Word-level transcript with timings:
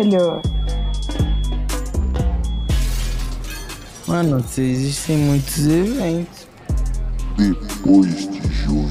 velho? 0.00 0.40
Mano, 4.06 4.38
existem 4.38 5.16
muitos 5.16 5.66
eventos. 5.66 6.48
Depois 7.36 8.30
de 8.30 8.40
junho. 8.52 8.90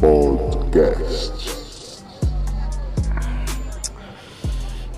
Podcast. 0.00 1.58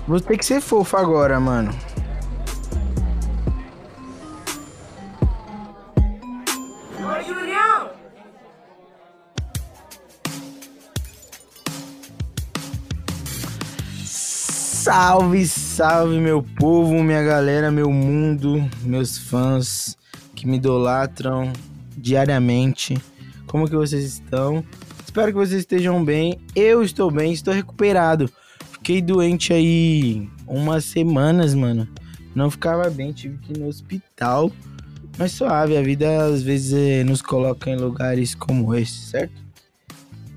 Vou 0.07 0.19
ter 0.19 0.37
que 0.37 0.45
ser 0.45 0.61
fofo 0.61 0.97
agora, 0.97 1.39
mano. 1.39 1.73
Salve, 14.93 15.47
salve, 15.47 16.19
meu 16.19 16.43
povo, 16.43 17.01
minha 17.01 17.23
galera, 17.23 17.71
meu 17.71 17.89
mundo, 17.89 18.61
meus 18.83 19.17
fãs 19.17 19.97
que 20.35 20.45
me 20.45 20.57
idolatram 20.57 21.53
diariamente. 21.95 22.97
Como 23.47 23.69
que 23.69 23.73
vocês 23.73 24.03
estão? 24.03 24.61
Espero 25.01 25.27
que 25.27 25.37
vocês 25.37 25.61
estejam 25.61 26.03
bem. 26.03 26.37
Eu 26.53 26.83
estou 26.83 27.09
bem, 27.09 27.31
estou 27.31 27.53
recuperado. 27.53 28.29
Fiquei 28.73 29.01
doente 29.01 29.53
aí 29.53 30.29
umas 30.45 30.83
semanas, 30.83 31.53
mano. 31.53 31.87
Não 32.35 32.51
ficava 32.51 32.89
bem, 32.89 33.13
tive 33.13 33.37
que 33.37 33.53
ir 33.53 33.59
no 33.59 33.69
hospital. 33.69 34.51
Mas 35.17 35.31
suave, 35.31 35.77
a 35.77 35.81
vida 35.81 36.25
às 36.25 36.43
vezes 36.43 36.73
eh, 36.73 37.05
nos 37.05 37.21
coloca 37.21 37.69
em 37.69 37.77
lugares 37.77 38.35
como 38.35 38.75
esse, 38.75 39.05
certo? 39.05 39.41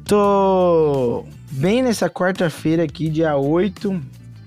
Tô 0.05 1.24
bem 1.50 1.83
nessa 1.83 2.08
quarta-feira 2.08 2.84
aqui, 2.84 3.08
dia 3.08 3.36
8, 3.36 4.00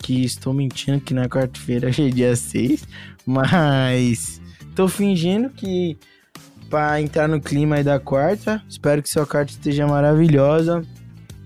que 0.07 0.23
estou 0.23 0.53
mentindo 0.53 1.01
que 1.01 1.13
na 1.13 1.27
quarta-feira 1.27 1.89
é 1.99 2.09
dia 2.09 2.33
6, 2.33 2.87
mas 3.25 4.41
tô 4.73 4.87
fingindo 4.87 5.49
que 5.49 5.97
para 6.69 7.01
entrar 7.01 7.27
no 7.27 7.41
clima 7.41 7.75
aí 7.75 7.83
da 7.83 7.99
quarta. 7.99 8.63
Espero 8.69 9.03
que 9.03 9.09
sua 9.09 9.25
quarta 9.25 9.51
esteja 9.51 9.85
maravilhosa. 9.85 10.81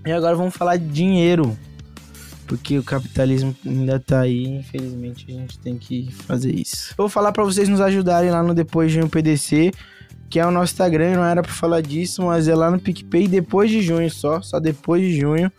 E 0.06 0.12
agora 0.12 0.36
vamos 0.36 0.54
falar 0.54 0.76
de 0.76 0.86
dinheiro. 0.86 1.58
Porque 2.46 2.78
o 2.78 2.84
capitalismo 2.84 3.54
ainda 3.66 3.98
tá 3.98 4.20
aí, 4.20 4.44
infelizmente 4.44 5.26
a 5.28 5.34
gente 5.34 5.58
tem 5.58 5.76
que 5.76 6.12
fazer 6.12 6.54
isso. 6.54 6.90
Eu 6.92 6.96
vou 6.98 7.08
falar 7.08 7.32
para 7.32 7.42
vocês 7.42 7.68
nos 7.68 7.80
ajudarem 7.80 8.30
lá 8.30 8.44
no 8.44 8.54
Depois 8.54 8.90
de 8.90 8.96
Junho 8.96 9.08
PDC, 9.08 9.72
que 10.28 10.38
é 10.38 10.46
o 10.46 10.50
nosso 10.52 10.72
Instagram, 10.72 11.16
não 11.16 11.24
era 11.24 11.42
para 11.42 11.52
falar 11.52 11.80
disso, 11.80 12.22
mas 12.22 12.46
é 12.46 12.54
lá 12.54 12.70
no 12.70 12.78
PicPay 12.78 13.26
depois 13.26 13.70
de 13.70 13.80
junho 13.80 14.10
só, 14.10 14.40
só 14.40 14.60
depois 14.60 15.02
de 15.02 15.18
junho. 15.18 15.50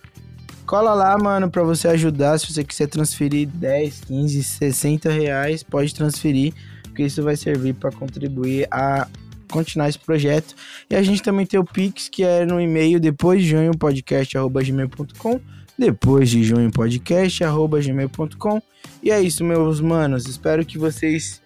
Cola 0.65 0.93
lá, 0.93 1.17
mano, 1.17 1.49
para 1.49 1.63
você 1.63 1.87
ajudar. 1.89 2.39
Se 2.39 2.51
você 2.51 2.63
quiser 2.63 2.87
transferir 2.87 3.47
10, 3.47 4.01
15, 4.01 4.43
60 4.43 5.11
reais, 5.11 5.61
pode 5.61 5.93
transferir, 5.93 6.53
porque 6.83 7.03
isso 7.03 7.21
vai 7.21 7.35
servir 7.35 7.73
para 7.73 7.91
contribuir 7.91 8.67
a 8.71 9.07
continuar 9.51 9.89
esse 9.89 9.99
projeto. 9.99 10.55
E 10.89 10.95
a 10.95 11.03
gente 11.03 11.21
também 11.21 11.45
tem 11.45 11.59
o 11.59 11.63
Pix, 11.63 12.09
que 12.09 12.23
é 12.23 12.45
no 12.45 12.59
e-mail 12.59 12.99
depois 12.99 13.41
de 13.41 13.49
junho, 13.49 13.77
podcast.gmail.com. 13.77 15.39
Depois 15.77 16.29
de 16.29 16.43
junho, 16.43 16.71
podcast.gmail.com. 16.71 18.61
E 19.01 19.11
é 19.11 19.21
isso, 19.21 19.43
meus 19.43 19.81
manos. 19.81 20.27
Espero 20.27 20.65
que 20.65 20.77
vocês 20.77 21.41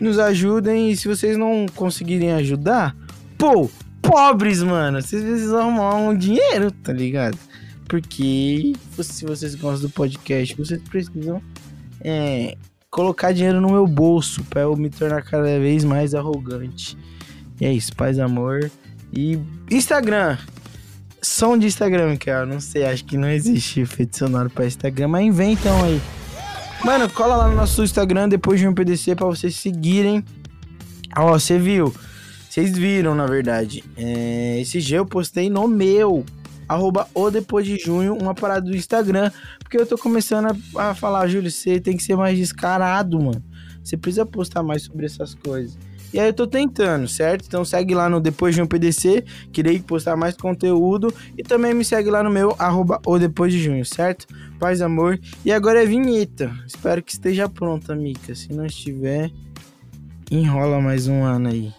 nos 0.00 0.18
ajudem. 0.18 0.90
E 0.90 0.96
se 0.96 1.08
vocês 1.08 1.36
não 1.36 1.66
conseguirem 1.74 2.32
ajudar, 2.32 2.96
pô, 3.36 3.70
pobres, 4.00 4.62
mano, 4.62 5.00
vocês 5.00 5.22
precisam 5.22 5.60
arrumar 5.60 5.94
um 5.96 6.16
dinheiro, 6.16 6.70
tá 6.70 6.92
ligado? 6.92 7.38
Porque 7.92 8.72
se 9.02 9.26
vocês 9.26 9.54
gostam 9.54 9.86
do 9.86 9.92
podcast, 9.92 10.56
vocês 10.56 10.80
precisam 10.80 11.42
é, 12.00 12.56
colocar 12.90 13.32
dinheiro 13.32 13.60
no 13.60 13.70
meu 13.70 13.86
bolso 13.86 14.42
para 14.44 14.62
eu 14.62 14.74
me 14.74 14.88
tornar 14.88 15.20
cada 15.20 15.60
vez 15.60 15.84
mais 15.84 16.14
arrogante. 16.14 16.96
E 17.60 17.66
é 17.66 17.70
isso, 17.70 17.94
paz, 17.94 18.18
amor. 18.18 18.70
E 19.12 19.38
Instagram. 19.70 20.38
Som 21.20 21.58
de 21.58 21.66
Instagram, 21.66 22.16
cara. 22.16 22.46
Não 22.46 22.60
sei, 22.60 22.86
acho 22.86 23.04
que 23.04 23.18
não 23.18 23.28
existe 23.28 23.80
efeito 23.82 24.16
sonoro 24.16 24.48
pra 24.48 24.64
Instagram, 24.64 25.08
mas 25.08 25.26
inventam 25.26 25.84
aí. 25.84 26.00
Mano, 26.82 27.10
cola 27.10 27.36
lá 27.36 27.48
no 27.48 27.56
nosso 27.56 27.84
Instagram 27.84 28.26
depois 28.30 28.58
de 28.58 28.66
um 28.66 28.72
PDC 28.72 29.14
pra 29.16 29.26
vocês 29.26 29.54
seguirem. 29.54 30.24
Ó, 31.14 31.32
você 31.32 31.58
viu? 31.58 31.94
Vocês 32.48 32.72
viram, 32.74 33.14
na 33.14 33.26
verdade. 33.26 33.84
É, 33.98 34.62
esse 34.62 34.80
dia 34.80 34.96
eu 34.96 35.04
postei 35.04 35.50
no 35.50 35.68
meu 35.68 36.24
arroba 36.72 37.08
o 37.14 37.30
depois 37.30 37.66
de 37.66 37.76
junho, 37.76 38.14
uma 38.14 38.34
parada 38.34 38.62
do 38.62 38.76
Instagram, 38.76 39.30
porque 39.58 39.76
eu 39.76 39.86
tô 39.86 39.96
começando 39.96 40.56
a, 40.76 40.90
a 40.90 40.94
falar, 40.94 41.26
Júlio, 41.28 41.50
você 41.50 41.80
tem 41.80 41.96
que 41.96 42.02
ser 42.02 42.16
mais 42.16 42.36
descarado, 42.36 43.20
mano. 43.20 43.42
Você 43.82 43.96
precisa 43.96 44.24
postar 44.24 44.62
mais 44.62 44.82
sobre 44.82 45.06
essas 45.06 45.34
coisas. 45.34 45.76
E 46.12 46.20
aí 46.20 46.28
eu 46.28 46.34
tô 46.34 46.46
tentando, 46.46 47.08
certo? 47.08 47.46
Então 47.46 47.64
segue 47.64 47.94
lá 47.94 48.08
no 48.08 48.20
Depois 48.20 48.54
de 48.54 48.60
um 48.60 48.66
PDC, 48.66 49.24
queria 49.50 49.80
postar 49.80 50.14
mais 50.14 50.36
conteúdo. 50.36 51.12
E 51.36 51.42
também 51.42 51.72
me 51.72 51.84
segue 51.84 52.10
lá 52.10 52.22
no 52.22 52.30
meu, 52.30 52.54
arroba 52.58 53.00
o 53.06 53.18
Depois 53.18 53.52
de 53.52 53.62
Junho, 53.62 53.84
certo? 53.84 54.26
Paz, 54.58 54.82
amor. 54.82 55.18
E 55.44 55.50
agora 55.50 55.82
é 55.82 55.86
vinheta. 55.86 56.52
Espero 56.66 57.02
que 57.02 57.12
esteja 57.12 57.48
pronta, 57.48 57.94
Mica. 57.94 58.34
Se 58.34 58.52
não 58.52 58.66
estiver, 58.66 59.30
enrola 60.30 60.80
mais 60.80 61.08
um 61.08 61.24
ano 61.24 61.48
aí. 61.48 61.72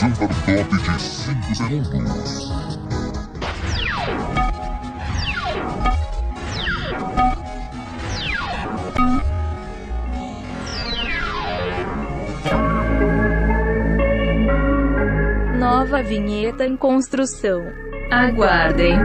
O 0.00 0.02
top 0.02 0.78
de 0.78 1.02
5 1.02 1.54
segundos. 1.54 2.50
Nova 15.58 16.02
vinheta 16.02 16.64
em 16.64 16.78
construção. 16.78 17.60
Aguardem. 18.10 18.96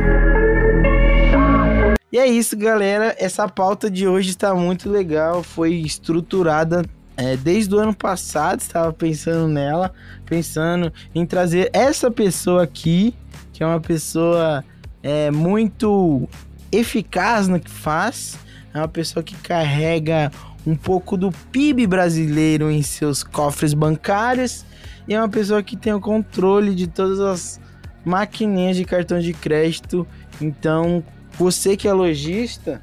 E 2.09 2.17
é 2.17 2.25
isso, 2.25 2.55
galera. 2.55 3.13
Essa 3.19 3.50
pauta 3.50 3.91
de 3.91 4.07
hoje 4.07 4.29
está 4.29 4.55
muito 4.55 4.89
legal. 4.89 5.44
Foi 5.44 5.73
estruturada 5.73 6.85
é, 7.17 7.35
desde 7.37 7.73
o 7.73 7.79
ano 7.79 7.93
passado. 7.93 8.59
Estava 8.59 8.91
pensando 8.93 9.47
nela, 9.47 9.93
pensando 10.25 10.91
em 11.13 11.25
trazer 11.25 11.69
essa 11.73 12.09
pessoa 12.11 12.63
aqui, 12.63 13.13
que 13.53 13.63
é 13.63 13.65
uma 13.65 13.79
pessoa 13.79 14.63
é, 15.01 15.31
muito 15.31 16.27
eficaz 16.71 17.47
no 17.47 17.59
que 17.59 17.69
faz. 17.71 18.37
É 18.73 18.79
uma 18.79 18.87
pessoa 18.87 19.23
que 19.23 19.35
carrega 19.35 20.31
um 20.65 20.75
pouco 20.75 21.15
do 21.15 21.31
PIB 21.51 21.87
brasileiro 21.87 22.69
em 22.71 22.81
seus 22.81 23.23
cofres 23.23 23.73
bancários. 23.73 24.65
E 25.07 25.13
é 25.13 25.19
uma 25.19 25.29
pessoa 25.29 25.61
que 25.61 25.77
tem 25.77 25.93
o 25.93 26.01
controle 26.01 26.73
de 26.73 26.87
todas 26.87 27.19
as 27.19 27.61
maquininhas 28.03 28.75
de 28.75 28.83
cartão 28.83 29.19
de 29.19 29.33
crédito. 29.33 30.07
Então, 30.41 31.03
você 31.37 31.77
que 31.77 31.87
é 31.87 31.93
lojista, 31.93 32.81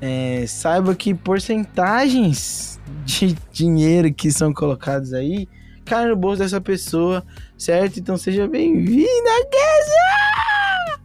é, 0.00 0.44
saiba 0.46 0.94
que 0.94 1.14
porcentagens 1.14 2.80
de 3.04 3.36
dinheiro 3.52 4.12
que 4.12 4.30
são 4.30 4.52
colocados 4.52 5.12
aí 5.12 5.48
caem 5.84 6.08
no 6.08 6.16
bolso 6.16 6.42
dessa 6.42 6.60
pessoa, 6.60 7.24
certo? 7.56 7.98
Então 7.98 8.16
seja 8.16 8.46
bem-vinda, 8.46 9.30
Kézia! 9.50 11.00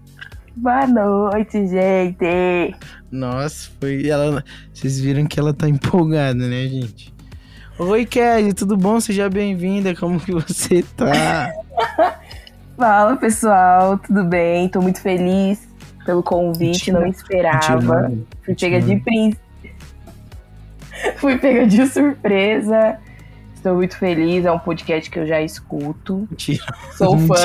Boa 0.55 0.85
noite, 0.85 1.67
gente. 1.67 2.75
Nossa, 3.09 3.71
foi 3.79 4.07
ela. 4.07 4.43
Vocês 4.73 4.99
viram 4.99 5.25
que 5.25 5.39
ela 5.39 5.53
tá 5.53 5.67
empolgada, 5.67 6.47
né, 6.47 6.67
gente? 6.67 7.13
Oi, 7.79 8.05
Kézia, 8.05 8.53
tudo 8.53 8.77
bom? 8.77 8.99
Seja 8.99 9.29
bem-vinda. 9.29 9.95
Como 9.95 10.19
que 10.19 10.31
você 10.31 10.83
tá? 10.95 11.51
Fala, 12.77 13.15
pessoal. 13.17 13.97
Tudo 13.97 14.23
bem? 14.25 14.69
Tô 14.69 14.81
muito 14.81 15.01
feliz 15.01 15.72
pelo 16.05 16.23
convite, 16.23 16.91
Mentira. 16.91 16.99
não 16.99 17.07
esperava. 17.07 18.09
Mentira. 18.09 18.27
Fui 18.43 18.55
pega 18.55 18.81
de 18.81 18.97
príncipe. 18.97 19.43
Fui 21.17 21.37
pega 21.37 21.67
de 21.67 21.85
surpresa. 21.87 22.97
Estou 23.55 23.75
muito 23.75 23.97
feliz, 23.97 24.45
é 24.45 24.51
um 24.51 24.59
podcast 24.59 25.09
que 25.09 25.19
eu 25.19 25.25
já 25.25 25.41
escuto. 25.41 26.27
Mentira. 26.29 26.63
Sou 26.97 27.17
fã. 27.17 27.35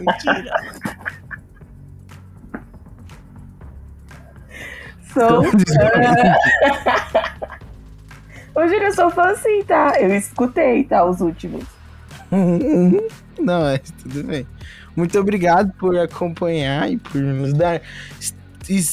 Mentira. 0.00 0.54
Sou 5.12 5.44
fã. 5.44 5.50
Júlio, 8.68 8.84
eu 8.84 8.92
sou 8.92 9.10
fã 9.10 9.34
sim, 9.36 9.62
tá? 9.64 9.94
Eu 9.98 10.14
escutei, 10.14 10.84
tá? 10.84 11.04
Os 11.04 11.20
últimos. 11.20 11.64
Não, 13.38 13.68
é 13.68 13.78
tudo 13.78 14.24
bem. 14.24 14.46
Muito 14.94 15.18
obrigado 15.18 15.72
por 15.74 15.98
acompanhar 15.98 16.90
e 16.90 16.98
por 16.98 17.20
nos 17.20 17.52
dar 17.52 17.80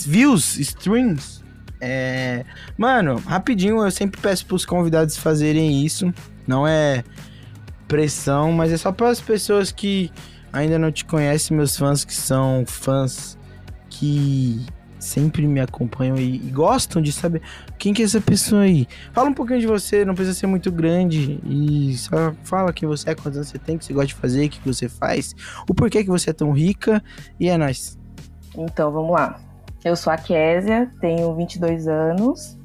views, 0.06 0.58
streams. 0.58 1.44
É... 1.82 2.46
Mano, 2.78 3.16
rapidinho, 3.26 3.84
eu 3.84 3.92
sempre 3.92 4.20
peço 4.20 4.46
pros 4.46 4.66
convidados 4.66 5.18
fazerem 5.18 5.86
isso. 5.86 6.14
Não 6.48 6.68
é 6.68 7.04
pressão, 7.88 8.52
mas 8.52 8.72
é 8.72 8.78
só 8.78 8.92
para 8.92 9.10
as 9.10 9.20
pessoas 9.20 9.72
que 9.72 10.12
ainda 10.54 10.78
não 10.80 10.92
te 10.92 11.06
conhecem, 11.06 11.56
meus 11.56 11.76
fãs 11.78 12.06
que 12.06 12.14
são 12.14 12.64
fãs 12.66 13.38
que 13.90 14.66
sempre 15.00 15.48
me 15.48 15.60
acompanham 15.60 16.18
e, 16.18 16.36
e 16.36 16.52
gostam 16.52 17.02
de 17.02 17.12
saber 17.12 17.42
quem 17.78 17.94
que 17.94 18.02
é 18.02 18.06
essa 18.06 18.20
pessoa 18.20 18.64
aí. 18.64 18.88
Fala 19.14 19.30
um 19.30 19.34
pouquinho 19.34 19.60
de 19.60 19.68
você, 19.68 20.04
não 20.04 20.14
precisa 20.14 20.38
ser 20.38 20.48
muito 20.48 20.72
grande 20.72 21.40
e 21.46 21.98
só 21.98 22.34
fala 22.44 22.74
quem 22.74 22.88
você 22.88 23.10
é, 23.10 23.16
quantos 23.16 23.38
anos 23.38 23.48
você 23.50 23.58
tem, 23.58 23.76
o 23.76 23.80
que 23.80 23.86
você 23.86 23.94
gosta 23.94 24.08
de 24.08 24.16
fazer, 24.16 24.46
o 24.46 24.50
que 24.50 24.68
você 24.68 24.90
faz, 24.90 25.34
o 25.68 25.74
porquê 25.74 26.04
que 26.04 26.10
você 26.10 26.32
é 26.32 26.34
tão 26.34 26.52
rica 26.52 27.02
e 27.40 27.48
é 27.48 27.58
nóis. 27.58 27.98
Então, 28.56 28.92
vamos 28.92 29.12
lá. 29.12 29.40
Eu 29.84 29.96
sou 29.96 30.12
a 30.12 30.18
Késia, 30.18 30.92
tenho 31.00 31.34
22 31.36 31.88
anos, 31.88 32.60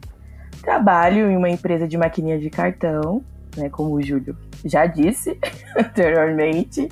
trabalho 0.62 1.30
em 1.30 1.36
uma 1.36 1.48
empresa 1.48 1.86
de 1.86 1.96
maquininha 1.96 2.38
de 2.38 2.50
cartão, 2.50 3.22
né, 3.56 3.68
como 3.68 3.94
o 3.94 4.02
Júlio 4.02 4.36
já 4.64 4.86
disse 4.86 5.38
anteriormente. 5.78 6.88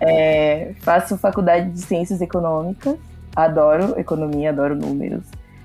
É, 0.00 0.74
faço 0.80 1.16
faculdade 1.18 1.70
de 1.70 1.80
Ciências 1.80 2.20
Econômicas, 2.20 2.96
adoro 3.34 3.98
economia, 3.98 4.50
adoro 4.50 4.74
números, 4.74 5.24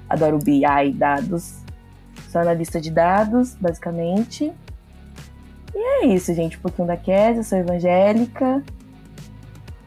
adoro 0.09 0.39
BI, 0.39 0.93
dados. 0.93 1.59
Sou 2.29 2.41
analista 2.41 2.79
de 2.79 2.91
dados, 2.91 3.55
basicamente. 3.59 4.51
E 5.73 5.77
é 5.77 6.05
isso, 6.07 6.33
gente. 6.33 6.57
Um 6.57 6.61
pouquinho 6.61 6.87
da 6.87 6.97
Késia, 6.97 7.43
sou 7.43 7.57
evangélica. 7.57 8.63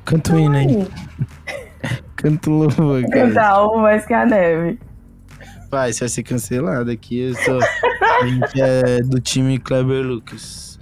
Canto 0.05 0.39
hino 0.39 0.57
aí. 0.57 0.89
Canto 2.17 2.51
louva, 2.51 3.03
cara. 3.11 3.29
Cantar 3.29 3.49
algo 3.49 3.81
mais 3.81 4.07
que 4.07 4.15
a 4.15 4.27
neve. 4.27 4.79
Vai, 5.71 5.93
você 5.93 6.01
vai 6.01 6.09
ser 6.09 6.23
cancelado 6.23 6.91
aqui. 6.91 7.21
Eu 7.21 7.35
sou. 7.35 7.61
a 7.61 8.27
gente 8.27 8.61
é 8.61 9.03
do 9.03 9.21
time 9.21 9.59
Kleber 9.59 10.05
Lucas. 10.05 10.79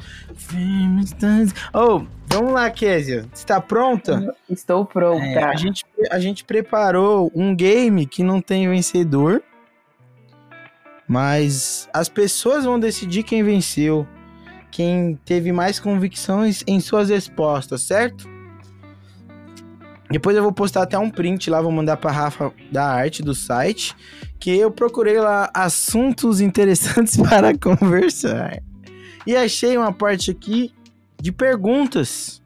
Oh, 1.72 2.02
vamos 2.30 2.52
lá, 2.52 2.70
Késia. 2.70 3.26
Você 3.32 3.44
tá 3.44 3.60
pronta? 3.60 4.34
Estou 4.48 4.84
pronta. 4.86 5.24
É, 5.24 5.44
a, 5.44 5.56
gente, 5.56 5.84
a 6.10 6.18
gente 6.18 6.44
preparou 6.44 7.30
um 7.34 7.54
game 7.54 8.06
que 8.06 8.22
não 8.22 8.40
tem 8.40 8.68
vencedor. 8.68 9.42
Mas 11.06 11.88
as 11.92 12.08
pessoas 12.08 12.64
vão 12.64 12.78
decidir 12.78 13.24
quem 13.24 13.42
venceu. 13.42 14.06
Quem 14.70 15.18
teve 15.24 15.50
mais 15.50 15.80
convicções 15.80 16.62
em 16.66 16.78
suas 16.78 17.10
respostas, 17.10 17.82
certo? 17.82 18.28
Depois 20.08 20.36
eu 20.36 20.42
vou 20.42 20.52
postar 20.52 20.82
até 20.82 20.96
um 20.96 21.10
print 21.10 21.50
lá, 21.50 21.60
vou 21.60 21.72
mandar 21.72 21.96
pra 21.96 22.10
Rafa 22.10 22.52
da 22.70 22.84
arte 22.84 23.22
do 23.22 23.34
site. 23.34 23.94
Que 24.38 24.56
eu 24.56 24.70
procurei 24.70 25.18
lá 25.18 25.50
assuntos 25.52 26.40
interessantes 26.40 27.16
para 27.28 27.56
conversar. 27.58 28.62
E 29.26 29.36
achei 29.36 29.76
uma 29.76 29.92
parte 29.92 30.30
aqui 30.30 30.72
de 31.20 31.32
perguntas. 31.32 32.40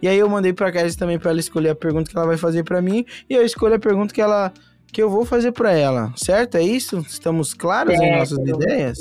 E 0.00 0.08
aí 0.08 0.18
eu 0.18 0.28
mandei 0.28 0.52
pra 0.52 0.70
Kézia 0.70 0.98
também 0.98 1.18
para 1.18 1.30
ela 1.30 1.40
escolher 1.40 1.70
a 1.70 1.74
pergunta 1.74 2.10
que 2.10 2.16
ela 2.16 2.26
vai 2.26 2.36
fazer 2.36 2.64
para 2.64 2.82
mim. 2.82 3.04
E 3.28 3.34
eu 3.34 3.44
escolho 3.44 3.74
a 3.74 3.78
pergunta 3.78 4.12
que 4.14 4.20
ela 4.20 4.52
que 4.92 5.02
eu 5.02 5.10
vou 5.10 5.24
fazer 5.24 5.52
para 5.52 5.72
ela. 5.72 6.12
Certo? 6.16 6.56
É 6.56 6.62
isso? 6.62 6.98
Estamos 6.98 7.52
claros 7.52 7.94
em 7.94 7.98
Certo. 7.98 8.18
nossas 8.18 8.38
ideias? 8.38 8.98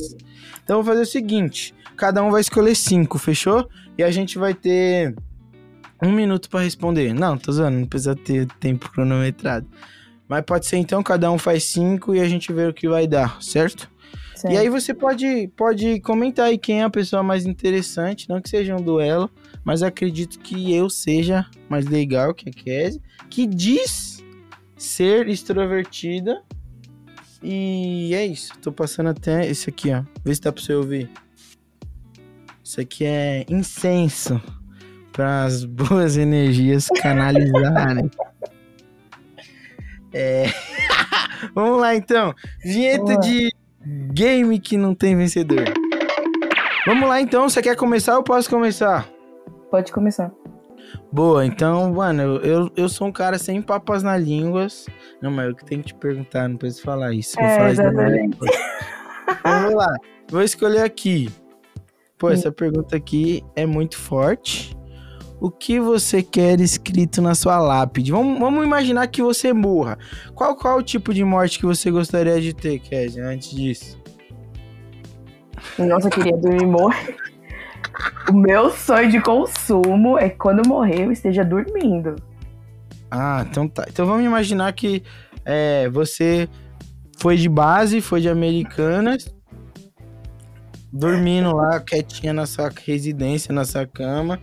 Então 0.64 0.78
eu 0.78 0.84
vou 0.84 0.94
fazer 0.94 1.04
o 1.04 1.06
seguinte: 1.06 1.74
cada 1.96 2.24
um 2.24 2.32
vai 2.32 2.42
escolher 2.42 2.76
cinco, 2.76 3.18
fechou? 3.18 3.70
E 3.98 4.04
a 4.04 4.12
gente 4.12 4.38
vai 4.38 4.54
ter 4.54 5.16
um 6.02 6.12
minuto 6.12 6.50
para 6.50 6.62
responder. 6.62 7.14
Não, 7.14 7.38
tô 7.38 7.52
zoando, 7.52 7.80
não 7.80 7.88
precisa 7.88 8.16
ter 8.16 8.48
tempo 8.60 8.90
cronometrado. 8.92 9.68
Mas 10.28 10.42
pode 10.42 10.66
ser 10.66 10.78
então, 10.78 11.04
cada 11.04 11.32
um 11.32 11.38
faz 11.38 11.64
cinco 11.64 12.16
e 12.16 12.20
a 12.20 12.28
gente 12.28 12.52
vê 12.52 12.68
o 12.68 12.74
que 12.74 12.88
vai 12.90 13.06
dar, 13.06 13.42
certo? 13.42 13.90
Certo. 14.46 14.54
E 14.54 14.58
aí 14.58 14.70
você 14.70 14.94
pode, 14.94 15.48
pode 15.56 16.00
comentar 16.02 16.46
aí 16.46 16.58
quem 16.58 16.82
é 16.82 16.84
a 16.84 16.90
pessoa 16.90 17.24
mais 17.24 17.48
interessante, 17.48 18.30
não 18.30 18.40
que 18.40 18.48
seja 18.48 18.76
um 18.76 18.82
duelo, 18.82 19.30
mas 19.64 19.82
acredito 19.82 20.38
que 20.40 20.72
eu 20.72 20.88
seja 20.88 21.48
mais 21.68 21.88
legal 21.88 22.32
que 22.32 22.50
a 22.50 22.52
Kézia, 22.52 23.02
que 23.28 23.48
diz 23.48 24.24
ser 24.78 25.28
extrovertida. 25.30 26.44
E 27.42 28.14
é 28.14 28.24
isso. 28.24 28.54
Tô 28.60 28.72
passando 28.72 29.10
até 29.10 29.48
esse 29.48 29.70
aqui, 29.70 29.92
ó. 29.92 30.04
Vê 30.24 30.36
se 30.36 30.42
dá 30.42 30.52
pra 30.52 30.62
você 30.62 30.74
ouvir. 30.74 31.10
Isso 32.64 32.82
aqui 32.82 33.04
é 33.04 33.46
incenso 33.50 34.40
para 35.12 35.46
as 35.46 35.66
boas 35.66 36.18
energias 36.18 36.88
canalizarem. 37.02 38.12
é... 40.14 40.46
Vamos 41.54 41.80
lá 41.80 41.96
então. 41.96 42.34
Vinheta 42.64 43.04
Boa. 43.04 43.20
de 43.20 43.55
game 43.86 44.60
que 44.60 44.78
não 44.78 44.96
tem 44.96 45.16
vencedor. 45.16 45.66
Vamos 46.86 47.08
lá 47.08 47.22
então. 47.22 47.50
Você 47.50 47.62
quer 47.62 47.76
começar 47.76 48.18
ou 48.18 48.24
posso 48.24 48.50
começar? 48.50 49.08
Pode 49.70 49.92
começar. 49.92 50.32
Boa, 51.12 51.46
então, 51.46 51.94
mano, 51.94 52.38
eu, 52.38 52.72
eu, 52.76 52.90
sou 52.90 53.08
um 53.08 53.12
cara 53.12 53.38
sem 53.38 53.62
papas 53.62 54.04
na 54.04 54.18
línguas. 54.18 54.86
Não, 55.22 55.32
mas 55.32 55.48
eu 55.48 55.56
que 55.56 55.66
tenho 55.66 55.82
que 55.82 55.88
te 55.88 55.96
perguntar, 55.96 56.48
não 56.48 56.58
preciso 56.58 56.84
falar 56.84 57.14
isso. 57.14 57.40
É, 57.40 57.56
falar 57.56 57.72
exatamente. 57.72 58.30
depois. 58.32 58.52
Vamos 59.44 59.76
lá, 59.76 59.94
vou 60.30 60.44
escolher 60.44 60.82
aqui. 60.82 61.30
Pô, 62.18 62.30
essa 62.30 62.52
pergunta 62.52 62.96
aqui 62.96 63.44
é 63.56 63.66
muito 63.66 63.98
forte. 63.98 64.76
O 65.40 65.52
que 65.52 65.80
você 65.80 66.24
quer 66.24 66.60
escrito 66.62 67.22
na 67.22 67.36
sua 67.36 67.58
lápide? 67.60 68.12
Vamos, 68.12 68.40
vamos 68.40 68.64
imaginar 68.64 69.08
que 69.08 69.22
você 69.22 69.52
morra. 69.54 69.98
Qual, 70.34 70.56
qual 70.56 70.78
o 70.78 70.84
tipo 70.84 71.14
de 71.14 71.24
morte 71.24 71.60
que 71.60 71.66
você 71.66 71.92
gostaria 71.92 72.40
de 72.40 72.54
ter, 72.54 72.80
Kézia, 72.80 73.26
antes 73.26 73.52
disso? 73.52 74.00
Nossa, 75.78 76.08
eu 76.08 76.12
queria 76.12 76.38
dormir 76.38 76.66
morrer. 76.66 77.16
O 78.30 78.34
meu 78.34 78.70
sonho 78.72 79.10
de 79.10 79.22
consumo 79.22 80.18
é 80.18 80.30
que 80.30 80.38
quando 80.38 80.60
eu 80.60 80.68
morrer 80.68 81.06
eu 81.06 81.12
esteja 81.12 81.44
dormindo. 81.44 82.16
Ah, 83.12 83.46
então 83.50 83.68
tá. 83.68 83.86
Então 83.88 84.06
vamos 84.06 84.26
imaginar 84.26 84.72
que 84.74 85.04
é, 85.46 85.88
você 85.90 86.50
foi 87.20 87.38
de 87.38 87.48
base, 87.48 88.02
foi 88.02 88.22
de 88.22 88.30
Americanas, 88.30 89.34
dormindo 90.92 91.56
lá 91.56 91.80
quietinha 91.80 92.34
na 92.34 92.46
sua 92.46 92.72
residência, 92.86 93.54
na 93.54 93.64
sua 93.64 93.86
cama. 93.86 94.40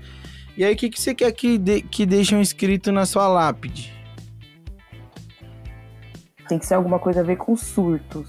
E 0.57 0.65
aí, 0.65 0.75
o 0.75 0.77
que, 0.77 0.91
que 0.91 1.01
você 1.01 1.15
quer 1.15 1.33
que, 1.33 1.57
de, 1.57 1.83
que 1.83 2.05
deixem 2.05 2.41
escrito 2.41 2.93
na 2.93 3.07
sua 3.07 3.27
lápide? 3.27 3.93
Tem 6.49 6.59
que 6.59 6.67
ser 6.67 6.75
alguma 6.75 6.99
coisa 6.99 7.21
a 7.21 7.23
ver 7.23 7.37
com 7.37 7.57
surtos. 7.57 8.29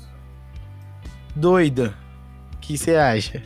Doida. 1.36 1.94
O 2.54 2.58
que 2.60 2.78
você 2.78 2.96
acha? 2.96 3.42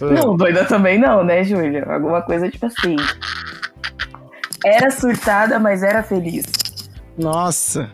Não, 0.00 0.36
doida 0.36 0.64
também 0.64 0.98
não, 0.98 1.24
né, 1.24 1.42
Júlia? 1.42 1.84
Alguma 1.84 2.22
coisa 2.22 2.50
tipo 2.50 2.66
assim. 2.66 2.96
Era 4.64 4.90
surtada, 4.90 5.58
mas 5.58 5.82
era 5.82 6.02
feliz. 6.02 6.44
Nossa. 7.16 7.90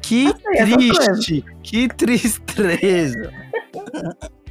Que 0.00 0.32
essas 0.54 0.74
triste. 0.74 1.44
Que 1.62 1.88
tristeza. 1.88 3.32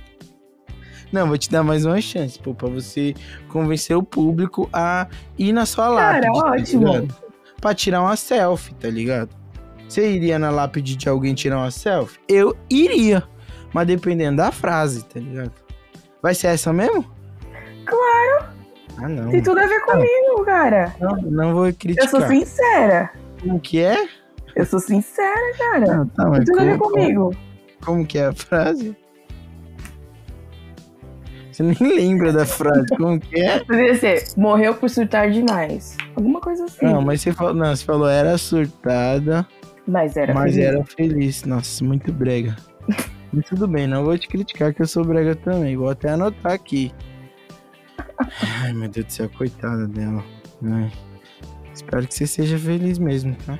Não, 1.11 1.27
vou 1.27 1.37
te 1.37 1.49
dar 1.49 1.61
mais 1.63 1.85
uma 1.85 1.99
chance, 1.99 2.39
pô, 2.39 2.53
pra 2.53 2.69
você 2.69 3.13
convencer 3.49 3.95
o 3.97 4.03
público 4.03 4.69
a 4.71 5.07
ir 5.37 5.51
na 5.51 5.65
sua 5.65 5.93
Cara, 5.95 6.27
lápide. 6.31 6.39
tá 6.41 6.47
ótimo. 6.51 6.87
ligado? 6.93 7.15
Pra 7.59 7.73
tirar 7.75 8.01
uma 8.01 8.15
selfie, 8.15 8.73
tá 8.75 8.87
ligado? 8.89 9.29
Você 9.87 10.09
iria 10.09 10.39
na 10.39 10.49
lápide 10.49 10.95
de 10.95 11.09
alguém 11.09 11.33
tirar 11.33 11.57
uma 11.57 11.69
selfie? 11.71 12.17
Eu 12.29 12.55
iria. 12.69 13.23
Mas 13.73 13.87
dependendo 13.87 14.37
da 14.37 14.51
frase, 14.51 15.03
tá 15.05 15.19
ligado? 15.19 15.51
Vai 16.21 16.33
ser 16.33 16.47
essa 16.47 16.71
mesmo? 16.71 17.05
Claro, 17.85 18.45
Ah, 18.97 19.09
não. 19.09 19.29
tem 19.29 19.41
tudo 19.43 19.59
a 19.59 19.65
ver 19.65 19.81
comigo, 19.81 20.45
cara. 20.45 20.95
Não, 20.99 21.15
não 21.17 21.53
vou 21.53 21.67
Eu 21.67 21.73
criticar. 21.73 22.09
sou 22.09 22.21
sincera. 22.27 23.11
Como 23.41 23.59
que 23.59 23.81
é? 23.81 24.07
Eu 24.55 24.65
sou 24.65 24.79
sincera, 24.79 25.57
cara. 25.57 25.85
Não, 25.97 26.07
tá, 26.07 26.31
Tem 26.31 26.43
tudo 26.45 26.59
a 26.59 26.63
ver 26.63 26.77
como, 26.77 26.91
comigo. 26.91 27.31
como 27.83 28.05
que 28.05 28.17
é 28.17 28.27
a 28.27 28.33
frase? 28.33 28.95
Você 31.51 31.63
nem 31.63 31.75
lembra 31.81 32.31
da 32.31 32.45
frase, 32.45 32.85
como 32.97 33.19
que 33.19 33.39
é? 33.39 33.59
Poderia 33.59 33.95
ser, 33.95 34.23
morreu 34.37 34.73
por 34.75 34.89
surtar 34.89 35.29
demais. 35.31 35.97
Alguma 36.15 36.39
coisa 36.39 36.65
assim. 36.65 36.85
Não, 36.85 37.01
mas 37.01 37.21
você 37.21 37.33
falou, 37.33 37.53
não, 37.53 37.75
você 37.75 37.83
falou 37.83 38.07
era 38.07 38.37
surtada, 38.37 39.45
Mas 39.87 40.15
era 40.15 40.33
mas 40.33 40.53
feliz. 40.53 40.67
era 40.67 40.83
feliz. 40.85 41.43
Nossa, 41.43 41.83
muito 41.83 42.11
brega. 42.13 42.55
Mas 43.33 43.45
tudo 43.45 43.65
bem, 43.65 43.87
não 43.87 44.03
vou 44.03 44.17
te 44.17 44.27
criticar 44.27 44.73
que 44.73 44.81
eu 44.81 44.85
sou 44.87 45.05
brega 45.05 45.33
também. 45.35 45.77
Vou 45.77 45.89
até 45.89 46.09
anotar 46.09 46.51
aqui. 46.51 46.91
Ai, 48.61 48.73
meu 48.73 48.89
Deus 48.89 49.05
do 49.05 49.11
céu, 49.13 49.29
coitada 49.37 49.87
dela. 49.87 50.21
Ai. 50.65 50.91
Espero 51.73 52.05
que 52.05 52.13
você 52.13 52.27
seja 52.27 52.57
feliz 52.59 52.99
mesmo, 52.99 53.33
tá? 53.45 53.57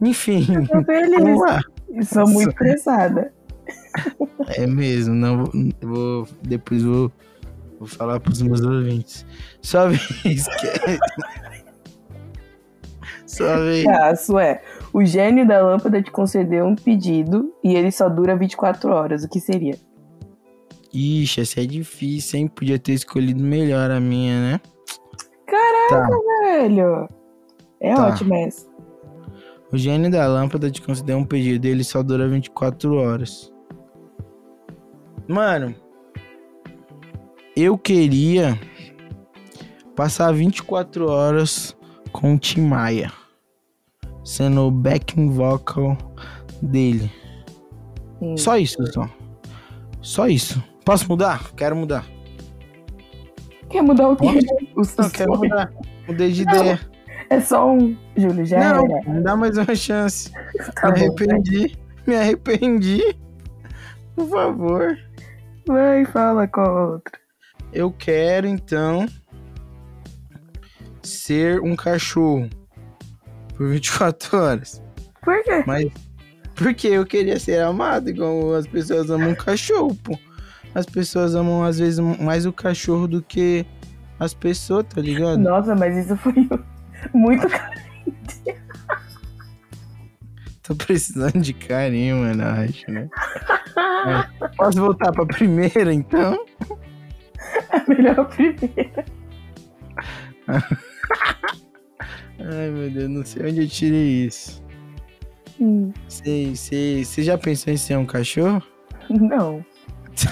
Enfim, 0.00 0.44
Tô 0.66 0.82
feliz. 0.82 1.16
vamos 1.16 1.40
lá. 1.40 1.60
E 1.90 2.04
Sou 2.04 2.26
muito 2.28 2.48
estressada. 2.50 3.32
É 4.56 4.66
mesmo, 4.66 5.14
não 5.14 5.44
vou, 5.82 6.26
depois 6.42 6.82
vou, 6.82 7.12
vou 7.78 7.86
falar 7.88 8.18
pros 8.20 8.40
meus 8.42 8.60
ouvintes. 8.62 9.24
Só 9.62 9.88
vez, 9.88 10.00
Só 13.26 13.56
vez. 13.58 13.84
Caso 13.84 14.38
é. 14.38 14.62
O 14.92 15.04
gênio 15.04 15.46
da 15.46 15.60
lâmpada 15.62 16.00
te 16.02 16.10
concedeu 16.10 16.64
um 16.66 16.74
pedido 16.74 17.52
e 17.62 17.74
ele 17.74 17.90
só 17.92 18.08
dura 18.08 18.36
24 18.36 18.90
horas. 18.90 19.22
O 19.24 19.28
que 19.28 19.38
seria? 19.40 19.76
Ixi, 20.92 21.42
essa 21.42 21.60
é 21.60 21.66
difícil, 21.66 22.40
hein? 22.40 22.48
Podia 22.48 22.78
ter 22.78 22.92
escolhido 22.92 23.42
melhor 23.42 23.90
a 23.90 24.00
minha, 24.00 24.52
né? 24.52 24.60
Caraca, 25.46 26.08
Tá. 26.08 26.18
velho! 26.46 27.08
É 27.80 27.94
Tá. 27.94 28.08
ótimo 28.08 28.34
essa. 28.34 28.66
O 29.70 29.76
gênio 29.76 30.10
da 30.10 30.26
lâmpada 30.26 30.70
te 30.70 30.80
concedeu 30.80 31.18
um 31.18 31.24
pedido 31.24 31.66
e 31.66 31.70
ele 31.70 31.84
só 31.84 32.02
dura 32.02 32.26
24 32.26 32.94
horas. 32.94 33.52
Mano, 35.28 35.74
eu 37.54 37.76
queria 37.76 38.58
passar 39.94 40.32
24 40.32 41.10
horas 41.10 41.76
com 42.12 42.34
o 42.34 42.38
Tim 42.38 42.62
Maia, 42.62 43.12
sendo 44.24 44.62
o 44.62 44.70
backing 44.70 45.28
vocal 45.30 45.96
dele. 46.62 47.12
Hum. 48.22 48.36
Só 48.36 48.56
isso, 48.56 48.84
só. 48.92 49.08
Só 50.00 50.26
isso. 50.28 50.62
Posso 50.84 51.06
mudar? 51.08 51.52
Quero 51.54 51.76
mudar. 51.76 52.06
Quer 53.68 53.82
mudar 53.82 54.08
o 54.08 54.16
quê? 54.16 54.26
O 54.74 54.80
Não, 54.80 55.10
quero 55.10 55.34
sonho. 55.34 55.50
mudar. 55.50 55.70
Mudei 56.06 56.32
de 56.32 56.42
ideia. 56.42 56.80
É 57.28 57.38
só 57.40 57.70
um. 57.70 57.94
Júlio, 58.16 58.46
já 58.46 58.58
Não, 58.74 58.84
era. 58.96 59.10
me 59.10 59.20
dá 59.20 59.36
mais 59.36 59.58
uma 59.58 59.74
chance. 59.74 60.32
Tá 60.80 60.90
me 60.90 61.00
bom, 61.00 61.14
arrependi. 61.14 61.76
Me 62.06 62.16
arrependi. 62.16 63.02
Por 64.16 64.26
favor. 64.30 64.98
Vai, 65.68 66.04
fala 66.06 66.48
com 66.48 66.62
a 66.62 66.86
outra. 66.86 67.18
Eu 67.72 67.92
quero 67.92 68.46
então 68.46 69.06
ser 71.02 71.60
um 71.60 71.76
cachorro 71.76 72.48
por 73.54 73.68
24 73.68 74.38
horas. 74.38 74.82
Por 75.22 75.44
quê? 75.44 75.62
Mas 75.66 75.92
porque 76.54 76.88
eu 76.88 77.04
queria 77.06 77.38
ser 77.38 77.60
amado, 77.60 78.08
igual 78.08 78.54
as 78.54 78.66
pessoas 78.66 79.10
amam 79.10 79.30
um 79.30 79.34
cachorro, 79.34 79.94
pô. 80.02 80.18
As 80.74 80.86
pessoas 80.86 81.34
amam 81.34 81.62
às 81.62 81.78
vezes 81.78 81.98
mais 81.98 82.46
o 82.46 82.52
cachorro 82.52 83.06
do 83.06 83.22
que 83.22 83.66
as 84.18 84.32
pessoas, 84.32 84.86
tá 84.86 85.02
ligado? 85.02 85.38
Nossa, 85.38 85.76
mas 85.76 85.96
isso 85.96 86.16
foi 86.16 86.34
muito 87.12 87.46
caro. 87.46 87.78
Tô 90.62 90.74
precisando 90.74 91.40
de 91.40 91.52
carinho, 91.52 92.16
mano, 92.16 92.42
acho, 92.44 92.90
né? 92.90 93.08
É. 93.78 94.48
Posso 94.56 94.80
voltar 94.80 95.12
pra 95.12 95.24
primeira, 95.26 95.92
então? 95.92 96.44
A 97.70 97.84
melhor 97.88 98.26
primeira. 98.28 99.04
Ai, 102.40 102.70
meu 102.70 102.90
Deus, 102.90 103.08
não 103.10 103.24
sei 103.24 103.50
onde 103.50 103.62
eu 103.62 103.68
tirei 103.68 104.26
isso. 104.26 104.62
Hum, 105.60 105.92
Sei, 106.08 106.54
sei. 106.54 107.04
Você 107.04 107.22
já 107.22 107.36
pensou 107.36 107.72
em 107.72 107.76
ser 107.76 107.96
um 107.96 108.06
cachorro? 108.06 108.62
Não. 109.10 109.64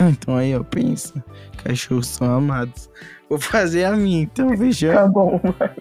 Então 0.00 0.34
aí, 0.34 0.52
ó, 0.56 0.64
pensa. 0.64 1.24
Cachorros 1.62 2.08
são 2.08 2.28
amados. 2.28 2.90
Vou 3.30 3.38
fazer 3.38 3.84
a 3.84 3.92
minha, 3.92 4.22
então, 4.22 4.56
fechou? 4.56 4.92
Tá 4.92 5.06
bom, 5.06 5.40
vai. 5.56 5.76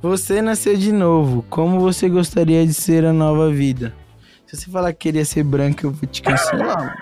Você 0.00 0.40
nasceu 0.40 0.74
de 0.74 0.90
novo. 0.92 1.44
Como 1.50 1.78
você 1.78 2.08
gostaria 2.08 2.66
de 2.66 2.72
ser 2.72 3.04
a 3.04 3.12
nova 3.12 3.50
vida? 3.52 3.94
Se 4.46 4.56
você 4.56 4.70
falar 4.70 4.92
que 4.92 5.00
queria 5.00 5.24
ser 5.24 5.42
branco, 5.42 5.86
eu 5.86 5.90
vou 5.90 6.08
te 6.08 6.22
cancelar. 6.22 6.96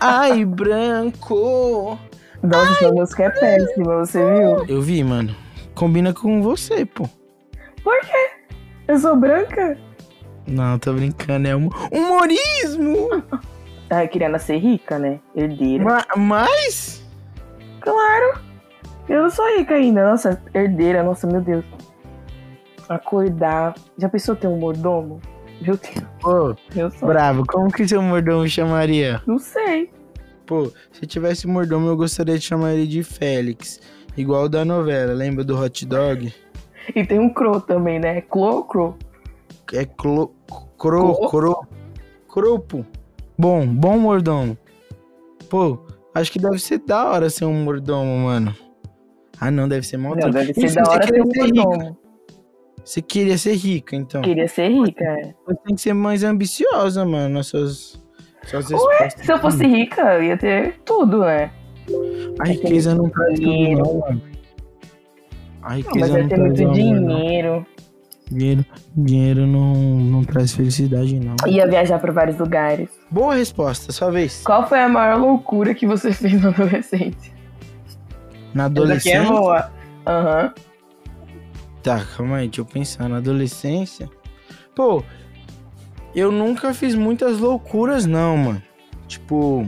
Ai, 0.00 0.44
branco! 0.44 1.98
Nossa, 2.42 2.72
essa 2.84 2.92
música 2.92 3.24
é 3.24 3.30
péssima, 3.30 3.96
você 4.04 4.18
viu? 4.18 4.66
Eu 4.68 4.82
vi, 4.82 5.02
mano. 5.02 5.34
Combina 5.74 6.12
com 6.12 6.42
você, 6.42 6.84
pô. 6.84 7.08
Por 7.82 7.98
quê? 8.00 8.30
Eu 8.86 8.98
sou 8.98 9.16
branca? 9.16 9.78
Não, 10.46 10.78
tô 10.78 10.92
brincando. 10.92 11.48
É 11.48 11.56
um 11.56 11.70
humorismo! 11.90 13.08
Ah, 13.88 14.04
eu 14.04 14.08
queria 14.08 14.28
nascer 14.28 14.58
rica, 14.58 14.98
né? 14.98 15.20
Herdeira. 15.34 15.82
Ma- 15.84 16.04
Mas... 16.16 17.02
Claro! 17.80 18.40
Eu 19.08 19.22
não 19.22 19.30
sou 19.30 19.46
rica 19.56 19.74
ainda. 19.74 20.04
Nossa, 20.10 20.42
herdeira, 20.52 21.02
nossa, 21.02 21.26
meu 21.26 21.40
Deus. 21.40 21.64
Acordar. 22.88 23.74
Já 23.96 24.08
pensou 24.08 24.36
ter 24.36 24.48
um 24.48 24.58
mordomo? 24.58 25.20
Meu 25.60 25.76
Deus, 25.76 26.04
Pô, 26.20 26.56
meu 26.74 26.90
sonho. 26.90 27.06
bravo. 27.12 27.44
Como 27.46 27.70
que 27.72 27.86
seu 27.86 28.02
mordomo 28.02 28.46
chamaria? 28.48 29.22
Não 29.26 29.38
sei. 29.38 29.90
Pô, 30.46 30.70
se 30.92 31.06
tivesse 31.06 31.46
mordomo, 31.46 31.88
eu 31.88 31.96
gostaria 31.96 32.38
de 32.38 32.44
chamar 32.44 32.74
ele 32.74 32.86
de 32.86 33.02
Félix. 33.02 33.80
Igual 34.16 34.44
o 34.44 34.48
da 34.48 34.64
novela, 34.64 35.12
lembra 35.12 35.42
do 35.42 35.58
hot 35.58 35.86
dog? 35.86 36.32
E 36.94 37.04
tem 37.04 37.18
um 37.18 37.32
cro 37.32 37.60
também, 37.60 37.98
né? 37.98 38.20
Clo, 38.20 38.64
cro. 38.64 38.96
É 39.72 39.84
clo... 39.86 40.34
Cro... 40.76 41.14
Cro? 41.14 41.28
Cro... 41.28 41.66
Cropo. 42.28 42.84
Bom, 43.38 43.66
bom 43.66 43.96
mordomo. 43.96 44.58
Pô, 45.48 45.78
acho 46.14 46.32
que 46.32 46.38
deve 46.38 46.58
ser 46.58 46.78
da 46.78 47.06
hora 47.06 47.30
ser 47.30 47.44
um 47.44 47.64
mordomo, 47.64 48.24
mano. 48.24 48.54
Ah, 49.40 49.50
não, 49.50 49.68
deve 49.68 49.86
ser 49.86 49.96
mal 49.96 50.16
Não, 50.16 50.30
deve 50.30 50.52
ser 50.52 50.64
Enfim, 50.64 50.74
da 50.74 50.90
hora 50.90 51.06
queria 51.06 51.22
um 51.22 51.30
ser 51.30 51.44
rica. 51.44 51.96
Você 52.84 53.00
queria 53.00 53.38
ser 53.38 53.54
rica, 53.54 53.96
então. 53.96 54.20
Queria 54.22 54.46
ser 54.46 54.68
rica, 54.68 55.02
é. 55.04 55.34
Você 55.46 55.58
tem 55.64 55.74
que 55.74 55.80
ser 55.80 55.94
mais 55.94 56.22
ambiciosa, 56.22 57.04
mano, 57.06 57.34
nas 57.36 57.46
suas, 57.46 58.00
suas 58.44 58.70
Ué, 58.70 59.08
se 59.10 59.32
eu 59.32 59.38
fosse 59.38 59.66
rica, 59.66 60.02
eu 60.14 60.22
ia 60.22 60.36
ter 60.36 60.80
tudo, 60.84 61.20
né? 61.20 61.50
A 62.38 62.44
riqueza 62.48 62.94
não 62.94 63.08
traz 63.08 63.34
tudo, 63.38 63.44
dinheiro. 63.50 63.82
não, 63.82 63.98
mano. 64.00 64.22
A 65.62 65.70
Não, 65.70 65.76
riqueza 65.76 65.98
mas 66.00 66.10
não, 66.10 66.18
ia 66.18 66.28
ter 66.28 66.34
traz 66.34 66.60
muito 66.60 66.62
não. 66.62 66.72
dinheiro. 66.72 67.66
Dinheiro, 68.30 68.64
dinheiro 68.96 69.46
não, 69.46 69.74
não 69.74 70.24
traz 70.24 70.52
felicidade, 70.54 71.18
não. 71.20 71.36
Ia 71.46 71.66
viajar 71.66 71.98
pra 71.98 72.10
vários 72.12 72.38
lugares. 72.38 72.88
Boa 73.10 73.34
resposta, 73.34 73.92
sua 73.92 74.10
vez. 74.10 74.42
Qual 74.44 74.66
foi 74.66 74.80
a 74.80 74.88
maior 74.88 75.18
loucura 75.20 75.74
que 75.74 75.86
você 75.86 76.12
fez 76.12 76.40
na 76.42 76.48
adolescência? 76.50 77.32
Na 78.54 78.64
Essa 78.64 78.72
aqui 78.94 79.10
é 79.10 79.16
adolescência. 79.18 79.24
boa. 79.30 79.72
Aham. 80.06 80.54
Tá, 81.84 82.02
calma 82.16 82.38
aí, 82.38 82.48
deixa 82.48 82.62
eu 82.62 82.64
pensar. 82.64 83.10
Na 83.10 83.18
adolescência. 83.18 84.08
Pô, 84.74 85.04
eu 86.14 86.32
nunca 86.32 86.72
fiz 86.72 86.94
muitas 86.94 87.38
loucuras, 87.38 88.06
não, 88.06 88.38
mano. 88.38 88.62
Tipo, 89.06 89.66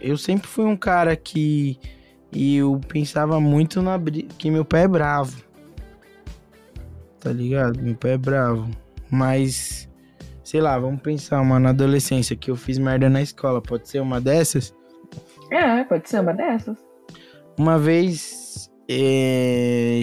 eu 0.00 0.18
sempre 0.18 0.48
fui 0.48 0.64
um 0.64 0.76
cara 0.76 1.14
que 1.14 1.78
eu 2.32 2.80
pensava 2.88 3.40
muito 3.40 3.80
na 3.80 3.96
que 4.36 4.50
meu 4.50 4.64
pai 4.64 4.82
é 4.82 4.88
bravo. 4.88 5.40
Tá 7.20 7.30
ligado? 7.32 7.80
Meu 7.80 7.94
pai 7.94 8.14
é 8.14 8.18
bravo. 8.18 8.68
Mas, 9.08 9.88
sei 10.42 10.60
lá, 10.60 10.76
vamos 10.76 11.00
pensar 11.00 11.40
uma 11.40 11.60
na 11.60 11.68
adolescência 11.68 12.34
que 12.34 12.50
eu 12.50 12.56
fiz 12.56 12.76
merda 12.76 13.08
na 13.08 13.22
escola. 13.22 13.62
Pode 13.62 13.88
ser 13.88 14.00
uma 14.00 14.20
dessas? 14.20 14.74
É, 15.48 15.84
pode 15.84 16.10
ser 16.10 16.20
uma 16.20 16.34
dessas. 16.34 16.76
Uma 17.56 17.78
vez 17.78 18.41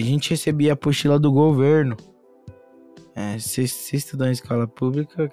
a 0.00 0.04
gente 0.04 0.30
recebia 0.30 0.72
a 0.72 0.74
apostila 0.74 1.18
do 1.18 1.30
governo. 1.32 1.96
É, 3.14 3.38
você 3.38 3.66
você 3.66 3.96
estudou 3.96 4.26
em 4.26 4.32
escola 4.32 4.66
pública? 4.66 5.30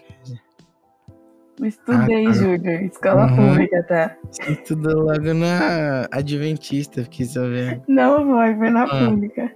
Eu 1.59 1.65
Estudei, 1.65 2.25
Ah, 2.27 2.29
tá. 2.29 2.33
Júlio. 2.33 2.85
Escola 2.85 3.25
Uhum. 3.31 3.35
pública, 3.35 3.83
tá? 3.83 4.15
Você 4.29 4.51
estudou 4.51 5.03
logo 5.05 5.33
na 5.33 6.07
Adventista, 6.11 7.03
fiquei 7.03 7.25
sabendo. 7.25 7.81
Não, 7.87 8.27
vai, 8.27 8.55
foi 8.55 8.69
na 8.69 8.83
Ah. 8.83 9.09
pública. 9.09 9.51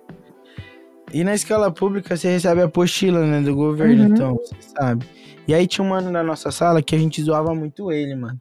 E 1.13 1.24
na 1.24 1.34
escola 1.36 1.70
pública 1.72 2.15
você 2.17 2.29
recebe 2.31 2.62
a 2.62 2.65
apostila, 2.65 3.25
né, 3.25 3.41
do 3.41 3.53
governo, 3.53 4.05
Uhum. 4.05 4.10
então, 4.13 4.36
você 4.36 4.55
sabe. 4.62 5.05
E 5.48 5.53
aí 5.53 5.67
tinha 5.67 5.86
um 5.86 5.89
mano 5.89 6.10
na 6.10 6.24
nossa 6.24 6.50
sala 6.51 6.81
que 6.81 6.96
a 6.96 6.98
gente 6.98 7.22
zoava 7.22 7.53
muito 7.53 7.91
ele, 7.91 8.15
mano. 8.15 8.39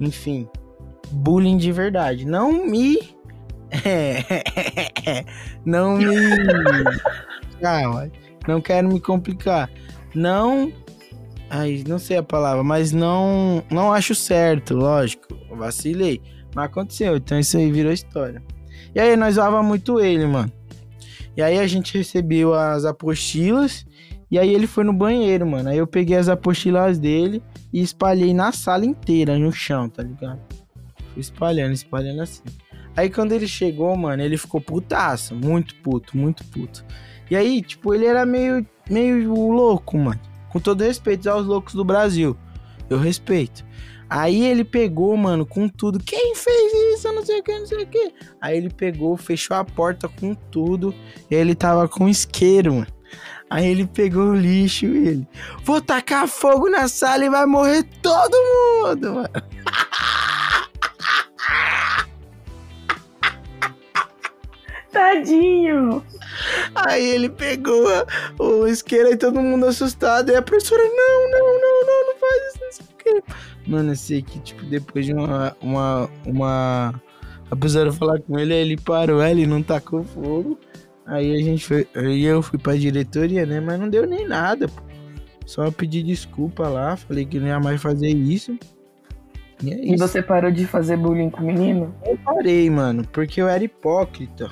Enfim, 0.00 0.48
bullying 1.10 1.56
de 1.56 1.70
verdade. 1.72 2.24
Não 2.24 2.64
me. 2.66 3.11
não 5.64 5.96
me. 5.96 6.04
Calma, 7.60 8.10
não 8.46 8.60
quero 8.60 8.88
me 8.88 9.00
complicar. 9.00 9.70
Não. 10.14 10.72
Ai, 11.48 11.84
não 11.86 11.98
sei 11.98 12.16
a 12.16 12.22
palavra, 12.22 12.62
mas 12.62 12.92
não. 12.92 13.62
Não 13.70 13.92
acho 13.92 14.14
certo, 14.14 14.74
lógico. 14.74 15.36
Vacilei. 15.50 16.20
Mas 16.54 16.66
aconteceu, 16.66 17.16
então 17.16 17.38
isso 17.38 17.56
aí 17.56 17.70
virou 17.70 17.92
história. 17.92 18.42
E 18.94 19.00
aí 19.00 19.16
nós 19.16 19.36
zoava 19.36 19.62
muito 19.62 20.00
ele, 20.00 20.26
mano. 20.26 20.52
E 21.36 21.42
aí 21.42 21.58
a 21.58 21.66
gente 21.66 21.96
recebeu 21.96 22.52
as 22.54 22.84
apostilas. 22.84 23.86
E 24.30 24.38
aí 24.38 24.52
ele 24.52 24.66
foi 24.66 24.84
no 24.84 24.92
banheiro, 24.92 25.46
mano. 25.46 25.68
Aí 25.68 25.78
eu 25.78 25.86
peguei 25.86 26.16
as 26.16 26.28
apostilas 26.28 26.98
dele 26.98 27.42
e 27.72 27.82
espalhei 27.82 28.32
na 28.34 28.52
sala 28.52 28.84
inteira, 28.84 29.38
no 29.38 29.52
chão, 29.52 29.88
tá 29.88 30.02
ligado? 30.02 30.40
Fui 31.12 31.20
espalhando, 31.20 31.72
espalhando 31.72 32.22
assim. 32.22 32.42
Aí 32.96 33.08
quando 33.08 33.32
ele 33.32 33.48
chegou, 33.48 33.96
mano, 33.96 34.22
ele 34.22 34.36
ficou 34.36 34.60
putaço. 34.60 35.34
Muito 35.34 35.74
puto, 35.76 36.16
muito 36.16 36.44
puto. 36.44 36.84
E 37.30 37.36
aí, 37.36 37.62
tipo, 37.62 37.94
ele 37.94 38.06
era 38.06 38.26
meio, 38.26 38.66
meio 38.88 39.32
louco, 39.32 39.96
mano. 39.96 40.20
Com 40.50 40.60
todo 40.60 40.82
respeito 40.82 41.28
aos 41.30 41.46
loucos 41.46 41.74
do 41.74 41.84
Brasil. 41.84 42.36
Eu 42.90 42.98
respeito. 42.98 43.64
Aí 44.08 44.44
ele 44.44 44.62
pegou, 44.62 45.16
mano, 45.16 45.46
com 45.46 45.66
tudo. 45.66 45.98
Quem 45.98 46.34
fez 46.34 46.72
isso? 46.94 47.08
Eu 47.08 47.14
Não 47.14 47.24
sei 47.24 47.40
o 47.40 47.42
que, 47.42 47.58
não 47.58 47.66
sei 47.66 47.84
o 47.84 47.86
que. 47.86 48.12
Aí 48.38 48.58
ele 48.58 48.68
pegou, 48.68 49.16
fechou 49.16 49.56
a 49.56 49.64
porta 49.64 50.06
com 50.06 50.34
tudo. 50.34 50.94
Ele 51.30 51.54
tava 51.54 51.88
com 51.88 52.06
isqueiro, 52.06 52.74
mano. 52.74 52.86
Aí 53.48 53.66
ele 53.66 53.86
pegou 53.86 54.28
o 54.28 54.34
lixo 54.34 54.86
e 54.86 55.08
ele. 55.08 55.28
Vou 55.62 55.80
tacar 55.80 56.28
fogo 56.28 56.68
na 56.68 56.88
sala 56.88 57.24
e 57.24 57.30
vai 57.30 57.46
morrer 57.46 57.82
todo 58.02 58.34
mundo, 58.34 59.14
mano. 59.14 59.28
Tadinho! 65.12 66.02
Aí 66.74 67.04
ele 67.04 67.28
pegou 67.28 67.86
o 68.38 68.66
isqueiro 68.66 69.10
e 69.10 69.16
todo 69.16 69.40
mundo 69.40 69.66
assustado. 69.66 70.30
E 70.30 70.36
a 70.36 70.42
professora, 70.42 70.82
não, 70.82 71.30
não, 71.30 71.60
não, 71.60 71.86
não, 71.86 72.06
não 72.12 72.18
faz 72.18 72.54
isso, 72.54 72.64
não 72.64 72.72
sei 72.72 72.86
o 72.86 72.96
quê. 73.22 73.34
Mano, 73.66 73.92
eu 73.92 73.96
sei 73.96 74.22
que, 74.22 74.38
tipo, 74.40 74.64
depois 74.64 75.06
de 75.06 75.12
uma. 75.12 75.56
uma, 75.60 76.10
uma... 76.26 77.02
A 77.50 77.56
professora 77.56 77.92
falar 77.92 78.20
com 78.20 78.38
ele, 78.38 78.54
ele 78.54 78.76
parou, 78.78 79.22
ele 79.22 79.46
não 79.46 79.62
tacou 79.62 80.02
fogo. 80.04 80.58
Aí 81.06 81.34
a 81.34 81.42
gente 81.42 81.64
foi. 81.66 81.86
Aí 81.94 82.24
eu 82.24 82.40
fui 82.42 82.58
pra 82.58 82.74
diretoria, 82.76 83.44
né? 83.44 83.60
Mas 83.60 83.78
não 83.78 83.88
deu 83.88 84.06
nem 84.06 84.26
nada, 84.26 84.68
pô. 84.68 84.82
Só 85.44 85.70
pedi 85.70 86.02
desculpa 86.02 86.68
lá, 86.68 86.96
falei 86.96 87.26
que 87.26 87.38
não 87.38 87.48
ia 87.48 87.60
mais 87.60 87.82
fazer 87.82 88.08
isso. 88.08 88.56
E 89.62 89.70
é 89.72 89.76
E 89.76 89.94
isso. 89.94 89.98
você 90.08 90.22
parou 90.22 90.50
de 90.50 90.64
fazer 90.66 90.96
bullying 90.96 91.28
com 91.30 91.42
o 91.42 91.46
menino? 91.46 91.94
Eu 92.06 92.16
parei, 92.24 92.70
mano, 92.70 93.04
porque 93.12 93.42
eu 93.42 93.48
era 93.48 93.62
hipócrita. 93.62 94.48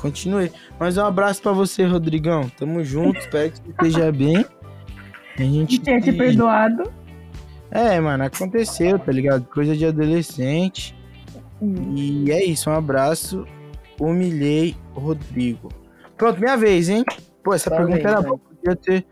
Continuei. 0.00 0.50
Mas 0.78 0.96
um 0.96 1.04
abraço 1.04 1.42
pra 1.42 1.52
você, 1.52 1.84
Rodrigão. 1.84 2.48
Tamo 2.50 2.84
junto, 2.84 3.18
espero 3.18 3.50
que 3.50 3.58
você 3.58 3.70
esteja 3.70 4.12
bem. 4.12 4.44
A 5.36 5.42
gente. 5.42 5.78
Tinha 5.78 6.00
te 6.00 6.12
perdoado. 6.12 6.90
É, 7.70 8.00
mano, 8.00 8.24
aconteceu, 8.24 8.98
tá 8.98 9.12
ligado? 9.12 9.44
Coisa 9.46 9.76
de 9.76 9.84
adolescente. 9.84 10.96
E 11.60 12.30
é 12.30 12.44
isso, 12.44 12.70
um 12.70 12.74
abraço. 12.74 13.44
Humilhei 14.00 14.76
o 14.94 15.00
Rodrigo. 15.00 15.68
Pronto, 16.16 16.40
minha 16.40 16.56
vez, 16.56 16.88
hein? 16.88 17.04
Pô, 17.42 17.52
essa 17.52 17.68
Sua 17.68 17.76
pergunta 17.76 17.96
vez, 17.96 18.06
era 18.06 18.20
vai. 18.20 18.30
boa. 18.30 18.38
Podia 18.38 18.76
ter, 18.76 19.06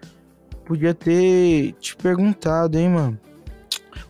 podia 0.65 0.95
ter 0.95 1.73
te 1.81 1.97
perguntado, 1.97 2.79
hein, 2.79 2.89
mano? 2.89 3.19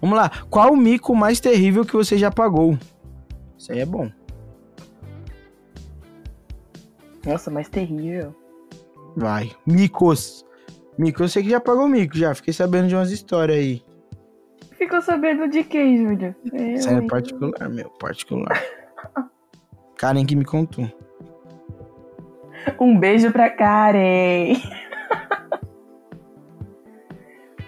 Vamos 0.00 0.16
lá. 0.16 0.30
Qual 0.48 0.72
o 0.72 0.76
mico 0.76 1.14
mais 1.14 1.40
terrível 1.40 1.84
que 1.84 1.94
você 1.94 2.16
já 2.16 2.30
pagou? 2.30 2.78
Isso 3.58 3.72
aí 3.72 3.80
é 3.80 3.86
bom. 3.86 4.10
Nossa, 7.26 7.50
mas 7.50 7.68
terrível. 7.68 8.34
Vai. 9.16 9.50
Micos. 9.66 10.46
Mico, 10.96 11.22
eu 11.22 11.28
sei 11.28 11.42
que 11.42 11.50
já 11.50 11.60
pagou 11.60 11.88
mico, 11.88 12.16
já. 12.16 12.34
Fiquei 12.34 12.54
sabendo 12.54 12.88
de 12.88 12.94
umas 12.94 13.10
histórias 13.10 13.58
aí. 13.58 13.82
Ficou 14.72 15.02
sabendo 15.02 15.48
de 15.48 15.64
quem, 15.64 15.98
Júlio? 15.98 16.34
Isso 16.52 16.88
é 16.88 17.00
particular, 17.06 17.68
meu. 17.68 17.90
Particular. 17.90 18.62
Karen 19.96 20.24
que 20.24 20.36
me 20.36 20.44
contou. 20.44 20.90
Um 22.78 22.98
beijo 22.98 23.30
pra 23.32 23.50
Karen. 23.50 24.54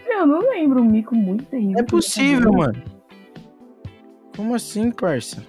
Eu 0.07 0.27
não 0.27 0.41
lembro 0.41 0.83
um 0.83 0.85
mico 0.85 1.15
muito 1.15 1.45
terrível. 1.45 1.79
É 1.79 1.83
possível, 1.83 2.53
mano. 2.53 2.83
Como 4.37 4.55
assim, 4.55 4.91
parça? 4.91 5.45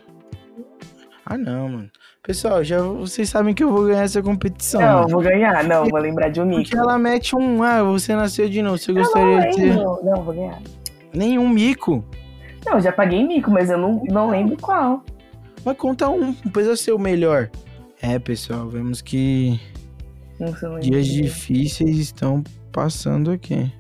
Ah, 1.25 1.38
não, 1.38 1.70
mano. 1.70 1.92
Pessoal, 2.24 2.64
já 2.64 2.82
vocês 2.82 3.30
sabem 3.30 3.54
que 3.54 3.64
eu 3.64 3.72
vou 3.72 3.86
ganhar 3.86 4.04
essa 4.04 4.22
competição. 4.22 4.82
Não, 4.82 5.08
vou 5.08 5.22
ganhar. 5.22 5.64
Não, 5.64 5.86
vou 5.86 6.00
lembrar 6.00 6.30
de 6.30 6.42
um 6.42 6.46
mico. 6.46 6.64
Porque 6.64 6.78
ela 6.78 7.00
mete 7.00 7.36
um, 7.36 7.64
ah, 7.64 7.82
você 7.82 8.14
nasceu 8.16 8.50
de 8.50 8.62
novo. 8.62 8.78
Você 8.78 8.92
Eu 8.92 8.96
não 8.96 9.02
gostaria 9.04 9.50
de 9.50 9.56
ter 9.56 9.62
lembro. 9.62 10.00
Não, 10.04 10.24
vou 10.24 10.34
ganhar. 10.34 10.62
nenhum 11.14 11.48
mico? 11.48 12.04
Não, 12.66 12.74
eu 12.74 12.82
já 12.82 12.92
paguei 12.92 13.26
mico, 13.26 13.50
mas 13.50 13.70
eu 13.70 13.78
não, 13.78 14.04
não 14.10 14.30
lembro 14.30 14.58
qual. 14.58 15.04
Mas 15.64 15.78
conta 15.78 16.10
um, 16.10 16.36
não 16.44 16.52
precisa 16.52 16.76
ser 16.76 16.92
o 16.92 17.00
melhor. 17.00 17.50
É, 18.02 18.20
pessoal, 18.20 18.68
vemos 18.68 19.02
que 19.02 19.60
Não 20.40 20.54
não 20.62 20.80
dias 20.80 21.08
difíceis 21.08 21.98
estão 21.98 22.44
passando 22.72 23.32
aqui. 23.32 23.72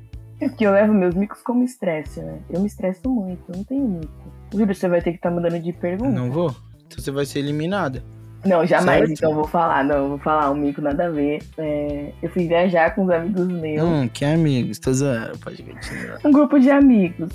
É 0.41 0.47
porque 0.47 0.65
eu 0.65 0.71
levo 0.71 0.93
meus 0.93 1.13
micos 1.13 1.41
como 1.41 1.63
estresse, 1.63 2.21
né? 2.21 2.39
Eu 2.49 2.61
me 2.61 2.67
estresso 2.67 3.09
muito, 3.09 3.43
eu 3.49 3.57
não 3.57 3.63
tenho 3.65 3.87
mico. 3.87 4.13
Júlio, 4.53 4.73
você 4.73 4.87
vai 4.87 5.01
ter 5.01 5.11
que 5.11 5.17
estar 5.17 5.29
mudando 5.29 5.59
de 5.59 5.73
pergunta. 5.73 6.09
Não 6.09 6.31
vou? 6.31 6.55
Então 6.87 7.03
você 7.03 7.11
vai 7.11 7.25
ser 7.25 7.39
eliminada. 7.39 8.01
Não, 8.45 8.65
jamais, 8.65 8.99
Certo. 8.99 9.11
então 9.11 9.29
eu 9.31 9.35
vou 9.35 9.47
falar. 9.47 9.83
Não, 9.83 9.95
eu 9.97 10.07
vou 10.09 10.17
falar 10.19 10.49
um 10.51 10.55
mico 10.55 10.81
nada 10.81 11.07
a 11.07 11.09
ver. 11.09 11.39
É, 11.57 12.13
eu 12.21 12.29
fui 12.29 12.47
viajar 12.47 12.95
com 12.95 13.03
uns 13.03 13.09
amigos 13.11 13.47
meus. 13.47 13.83
Hum, 13.87 14.07
que 14.07 14.23
amigos, 14.23 14.79
tô 14.79 14.93
zoando, 14.93 15.37
pode 15.39 15.61
continuar. 15.61 16.19
um 16.23 16.31
grupo 16.31 16.57
de 16.59 16.69
amigos. 16.71 17.29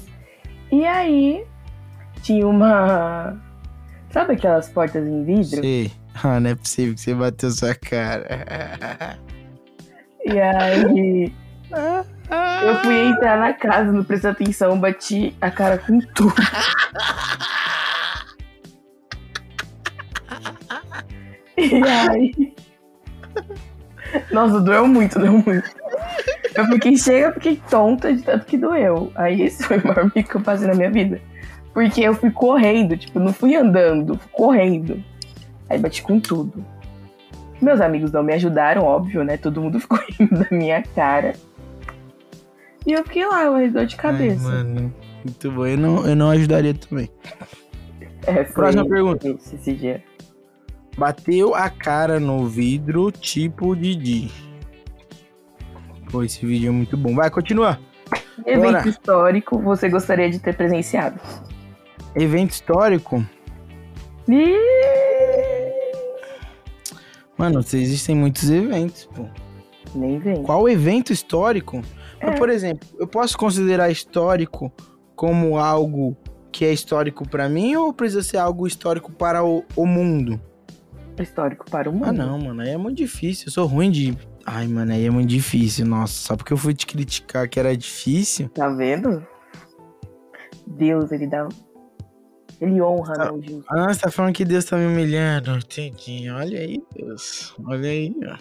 E 0.72 0.84
aí 0.86 1.44
tinha 2.22 2.46
uma. 2.46 3.36
Sabe 4.10 4.34
aquelas 4.34 4.68
portas 4.68 5.06
em 5.06 5.24
vidro? 5.24 5.60
Sei. 5.60 5.92
Ah, 6.22 6.38
não 6.38 6.50
é 6.50 6.54
possível 6.54 6.94
que 6.94 7.00
você 7.00 7.12
bateu 7.14 7.50
sua 7.50 7.74
cara. 7.74 9.18
E 10.24 10.40
aí 10.40 11.32
eu 11.72 12.76
fui 12.82 12.94
entrar 13.08 13.38
na 13.38 13.52
casa, 13.52 13.92
não 13.92 14.04
prestei 14.04 14.30
atenção, 14.30 14.78
bati 14.78 15.36
a 15.40 15.50
cara 15.50 15.76
com 15.76 15.98
tudo. 16.00 16.34
E 21.72 22.11
aí. 22.11 22.55
Nossa, 24.31 24.61
doeu 24.61 24.87
muito, 24.87 25.18
doeu 25.18 25.33
muito. 25.33 25.70
Eu 26.55 26.66
fiquei 26.66 26.96
chega, 26.96 27.33
fiquei 27.33 27.61
tonta 27.68 28.12
de 28.12 28.22
tanto 28.22 28.46
que 28.46 28.57
doeu. 28.57 29.11
Aí 29.14 29.42
esse 29.42 29.64
foi 29.64 29.79
o 29.79 29.87
maior 29.87 30.05
mico 30.14 30.31
que 30.31 30.37
eu 30.37 30.40
passei 30.40 30.68
na 30.68 30.74
minha 30.74 30.90
vida. 30.90 31.20
Porque 31.72 32.03
eu 32.03 32.14
fui 32.14 32.31
correndo, 32.31 32.96
tipo, 32.96 33.18
não 33.18 33.33
fui 33.33 33.57
andando, 33.57 34.16
fui 34.16 34.31
correndo. 34.33 35.03
Aí 35.68 35.79
bati 35.79 36.03
com 36.03 36.20
tudo. 36.20 36.64
Meus 37.61 37.81
amigos 37.81 38.12
não 38.12 38.22
me 38.22 38.33
ajudaram, 38.33 38.83
óbvio, 38.83 39.24
né? 39.24 39.37
Todo 39.37 39.61
mundo 39.61 39.79
ficou 39.81 39.98
rindo 39.98 40.38
da 40.38 40.46
minha 40.50 40.83
cara. 40.94 41.35
E 42.87 42.92
eu 42.92 43.03
fiquei 43.03 43.27
lá, 43.27 43.44
eu 43.44 43.72
dor 43.72 43.87
de 43.87 43.96
cabeça. 43.96 44.46
Ai, 44.46 44.62
mano, 44.62 44.94
muito 45.24 45.50
bom. 45.50 45.66
Eu 45.66 45.79
não, 45.79 46.07
eu 46.07 46.14
não 46.14 46.31
ajudaria 46.31 46.74
também. 46.74 47.11
É, 48.27 48.44
foi 48.44 48.55
Próxima 48.55 48.87
pergunta. 48.87 49.29
esse, 49.29 49.57
esse 49.57 49.72
dia. 49.72 50.03
Bateu 50.96 51.54
a 51.54 51.68
cara 51.68 52.20
no 52.20 52.46
vidro, 52.46 53.11
tipo 53.11 53.74
Didi. 53.74 54.30
Pô, 56.11 56.22
esse 56.22 56.44
vídeo 56.46 56.68
é 56.68 56.70
muito 56.70 56.96
bom. 56.96 57.14
Vai, 57.14 57.30
continua. 57.30 57.78
Evento 58.46 58.72
Bora. 58.72 58.88
histórico 58.88 59.59
você 59.59 59.88
gostaria 59.88 60.30
de 60.30 60.38
ter 60.38 60.57
presenciado? 60.57 61.20
Evento 62.14 62.50
histórico. 62.50 63.24
Ih, 64.28 64.85
Mano, 67.37 67.61
existem 67.61 68.14
muitos 68.14 68.48
eventos, 68.48 69.07
pô. 69.07 69.26
Nem 69.94 70.18
vem. 70.18 70.42
Qual 70.42 70.68
evento 70.68 71.12
histórico? 71.12 71.83
É. 72.20 72.26
Mas, 72.26 72.38
por 72.38 72.48
exemplo, 72.48 72.88
eu 72.98 73.07
posso 73.07 73.37
considerar 73.37 73.90
histórico 73.90 74.72
como 75.16 75.59
algo 75.59 76.16
que 76.50 76.64
é 76.64 76.72
histórico 76.72 77.28
pra 77.28 77.48
mim 77.48 77.74
ou 77.74 77.92
precisa 77.92 78.22
ser 78.22 78.38
algo 78.38 78.66
histórico 78.66 79.12
para 79.12 79.44
o, 79.44 79.64
o 79.74 79.87
mundo? 79.87 80.40
Histórico 81.22 81.64
para 81.70 81.88
o 81.88 81.92
mundo. 81.92 82.07
Ah, 82.09 82.12
não, 82.12 82.38
mano, 82.38 82.61
aí 82.62 82.70
é 82.70 82.77
muito 82.77 82.96
difícil. 82.98 83.46
Eu 83.48 83.53
sou 83.53 83.66
ruim 83.66 83.90
de. 83.90 84.16
Ai, 84.44 84.66
mano, 84.66 84.92
aí 84.92 85.07
é 85.07 85.11
muito 85.11 85.29
difícil. 85.29 85.87
Nossa, 85.87 86.12
só 86.12 86.37
porque 86.37 86.53
eu 86.53 86.57
fui 86.57 86.74
te 86.74 86.87
criticar 86.87 87.48
que 87.48 87.59
era 87.59 87.77
difícil. 87.77 88.48
Tá 88.50 88.68
vendo? 88.68 89.24
Deus, 90.66 91.12
ele 91.12 91.27
dá. 91.27 91.48
Ele 92.61 92.81
honra, 92.81 93.14
Ah. 93.18 93.24
né, 93.27 93.31
o 93.33 93.42
justo. 93.42 93.64
Ah, 93.70 93.92
você 93.92 94.00
tá 94.00 94.11
falando 94.11 94.33
que 94.35 94.44
Deus 94.44 94.64
tá 94.64 94.77
me 94.77 94.87
humilhando. 94.87 95.50
Entendi. 95.57 96.29
Olha 96.31 96.59
aí, 96.59 96.83
Deus. 96.94 97.55
Olha 97.64 97.88
aí, 97.88 98.14
ó. 98.27 98.37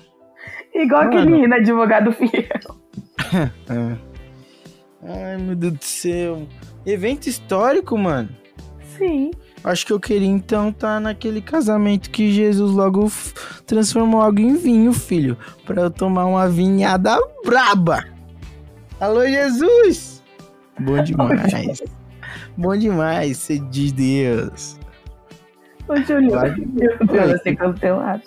Igual 0.77 1.05
Mano. 1.05 1.35
aquele 1.35 1.53
advogado 1.53 2.11
fiel. 2.11 2.47
Ah. 3.69 3.97
Ai, 5.05 5.37
meu 5.37 5.55
Deus 5.55 5.73
do 5.73 5.83
céu. 5.83 6.47
Evento 6.85 7.27
histórico, 7.27 7.97
mano. 7.97 8.29
Sim. 8.97 9.31
Acho 9.63 9.85
que 9.85 9.93
eu 9.93 9.99
queria 9.99 10.27
então 10.27 10.69
estar 10.69 10.99
naquele 10.99 11.41
casamento 11.41 12.09
que 12.09 12.33
Jesus 12.33 12.71
logo 12.71 13.09
transformou 13.65 14.21
algo 14.21 14.39
em 14.39 14.57
vinho, 14.57 14.91
filho. 14.91 15.37
Pra 15.65 15.83
eu 15.83 15.89
tomar 15.89 16.25
uma 16.25 16.49
vinhada 16.49 17.17
braba. 17.45 18.03
Alô, 18.99 19.25
Jesus! 19.25 20.21
Bom 20.79 21.01
demais. 21.01 21.81
Bom 22.57 22.75
demais, 22.75 23.37
você 23.37 23.57
diz 23.57 23.91
Deus. 23.91 24.77
Ô, 25.87 25.95
Júlio, 25.97 26.31
Deus, 26.67 26.97
vai 27.07 27.37
ser 27.39 27.55
cancelado. 27.55 28.23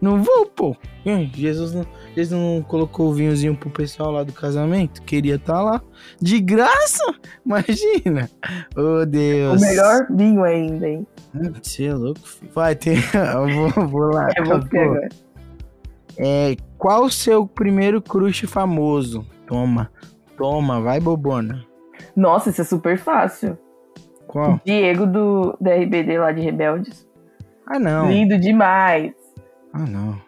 Não 0.00 0.22
vou, 0.22 0.46
pô. 0.46 0.76
Hum, 1.06 1.30
Jesus 1.32 1.72
não, 1.72 1.86
Jesus 2.14 2.30
não 2.30 2.62
colocou 2.62 3.10
o 3.10 3.12
vinhozinho 3.12 3.56
pro 3.56 3.68
pessoal 3.70 4.12
lá 4.12 4.22
do 4.22 4.32
casamento? 4.32 5.02
Queria 5.02 5.34
estar 5.34 5.60
lá. 5.60 5.82
De 6.20 6.40
graça? 6.40 7.02
Imagina. 7.44 8.30
Oh, 8.76 9.04
Deus. 9.04 9.60
O 9.60 9.64
melhor 9.64 10.06
vinho 10.10 10.44
ainda, 10.44 10.88
hein? 10.88 11.06
Você 11.60 11.86
é 11.86 11.94
louco, 11.94 12.20
filho. 12.20 12.50
Vai, 12.54 12.76
tem. 12.76 12.96
Eu 13.12 13.70
vou, 13.72 13.88
vou 13.88 14.14
lá. 14.14 14.28
É 14.36 14.42
você 14.42 14.78
agora. 14.78 15.08
É, 16.16 16.56
qual 16.78 17.04
o 17.04 17.10
seu 17.10 17.46
primeiro 17.46 18.00
crush 18.00 18.46
famoso? 18.46 19.26
Toma. 19.46 19.90
Toma, 20.36 20.80
vai, 20.80 21.00
bobona. 21.00 21.64
Nossa, 22.14 22.50
isso 22.50 22.60
é 22.60 22.64
super 22.64 22.96
fácil. 22.96 23.58
Qual? 24.28 24.60
Diego 24.64 25.06
do, 25.06 25.56
da 25.60 25.74
RBD 25.74 26.18
lá 26.18 26.32
de 26.32 26.40
Rebeldes. 26.40 27.06
Ah, 27.66 27.78
não. 27.78 28.08
Lindo 28.08 28.38
demais. 28.38 29.12
Ah, 29.72 29.86
não. 29.86 30.20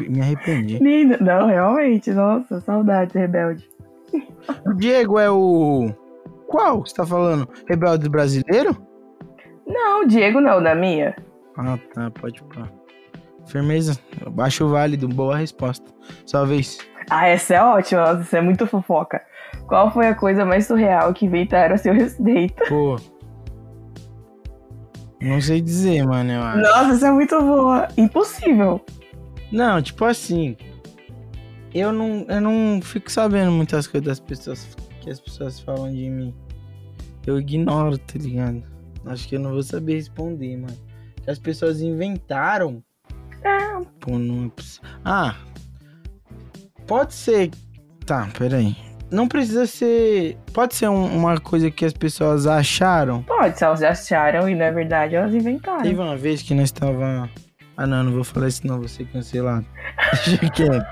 Me 0.00 0.20
arrependi. 0.20 0.78
Lindo. 0.78 1.22
Não, 1.22 1.46
realmente, 1.46 2.10
nossa, 2.12 2.60
saudade, 2.60 3.16
rebelde. 3.16 3.68
O 4.66 4.74
Diego 4.74 5.18
é 5.18 5.30
o. 5.30 5.90
Qual 6.46 6.84
você 6.84 6.94
tá 6.94 7.06
falando? 7.06 7.48
Rebelde 7.68 8.08
brasileiro? 8.08 8.76
Não, 9.66 10.06
Diego 10.06 10.40
não, 10.40 10.62
da 10.62 10.74
minha. 10.74 11.16
Ah, 11.56 11.78
tá, 11.94 12.10
pode 12.10 12.42
pá. 12.44 12.68
Firmeza, 13.46 13.98
baixo 14.30 14.68
válido, 14.68 15.08
boa 15.08 15.36
resposta. 15.36 15.84
Sua 16.26 16.44
vez. 16.44 16.78
Ah, 17.10 17.26
essa 17.26 17.54
é 17.54 17.62
ótima, 17.62 18.00
nossa, 18.00 18.22
isso 18.22 18.36
é 18.36 18.40
muito 18.40 18.66
fofoca. 18.66 19.20
Qual 19.66 19.90
foi 19.90 20.08
a 20.08 20.14
coisa 20.14 20.44
mais 20.44 20.66
surreal 20.66 21.12
que 21.12 21.26
inventaram 21.26 21.74
a 21.74 21.78
seu 21.78 21.92
respeito? 21.92 22.62
Pô. 22.68 22.96
Não 25.20 25.40
sei 25.40 25.60
dizer, 25.60 26.04
mano. 26.06 26.60
Nossa, 26.60 26.94
isso 26.94 27.06
é 27.06 27.10
muito 27.10 27.38
boa. 27.40 27.88
Impossível. 27.96 28.80
Não, 29.52 29.80
tipo 29.82 30.04
assim. 30.04 30.56
Eu 31.72 31.92
não, 31.92 32.24
eu 32.28 32.40
não 32.40 32.80
fico 32.82 33.10
sabendo 33.10 33.50
muitas 33.50 33.86
coisas 33.86 34.06
das 34.06 34.20
pessoas 34.20 34.68
que 35.00 35.10
as 35.10 35.18
pessoas 35.20 35.58
falam 35.60 35.90
de 35.92 36.08
mim. 36.08 36.34
Eu 37.26 37.38
ignoro, 37.40 37.98
tá 37.98 38.18
ligado? 38.18 38.62
Acho 39.06 39.28
que 39.28 39.36
eu 39.36 39.40
não 39.40 39.50
vou 39.52 39.62
saber 39.62 39.94
responder, 39.94 40.56
mano. 40.56 40.76
Que 41.22 41.30
as 41.30 41.38
pessoas 41.38 41.80
inventaram. 41.80 42.82
É. 43.42 43.84
Pô, 44.00 44.18
não 44.18 44.46
é 44.46 44.48
poss- 44.50 44.80
Ah! 45.04 45.34
Pode 46.86 47.14
ser. 47.14 47.50
Tá, 48.06 48.28
peraí. 48.38 48.76
Não 49.10 49.26
precisa 49.28 49.66
ser. 49.66 50.36
Pode 50.52 50.74
ser 50.74 50.88
um- 50.88 51.16
uma 51.16 51.38
coisa 51.40 51.70
que 51.70 51.84
as 51.84 51.92
pessoas 51.92 52.46
acharam. 52.46 53.22
Pode, 53.22 53.58
se 53.58 53.64
elas 53.64 53.82
acharam 53.82 54.48
e 54.48 54.54
na 54.54 54.70
verdade 54.70 55.14
elas 55.14 55.34
inventaram. 55.34 55.82
Teve 55.82 56.00
uma 56.00 56.16
vez 56.16 56.42
que 56.42 56.54
nós 56.54 56.70
tava. 56.70 57.28
Ah 57.76 57.86
não, 57.86 58.04
não 58.04 58.12
vou 58.12 58.24
falar 58.24 58.48
isso 58.48 58.66
não, 58.66 58.78
vou 58.78 58.88
ser 58.88 59.06
cancelado. 59.06 59.66
Deixa 60.26 60.50
quieto. 60.50 60.86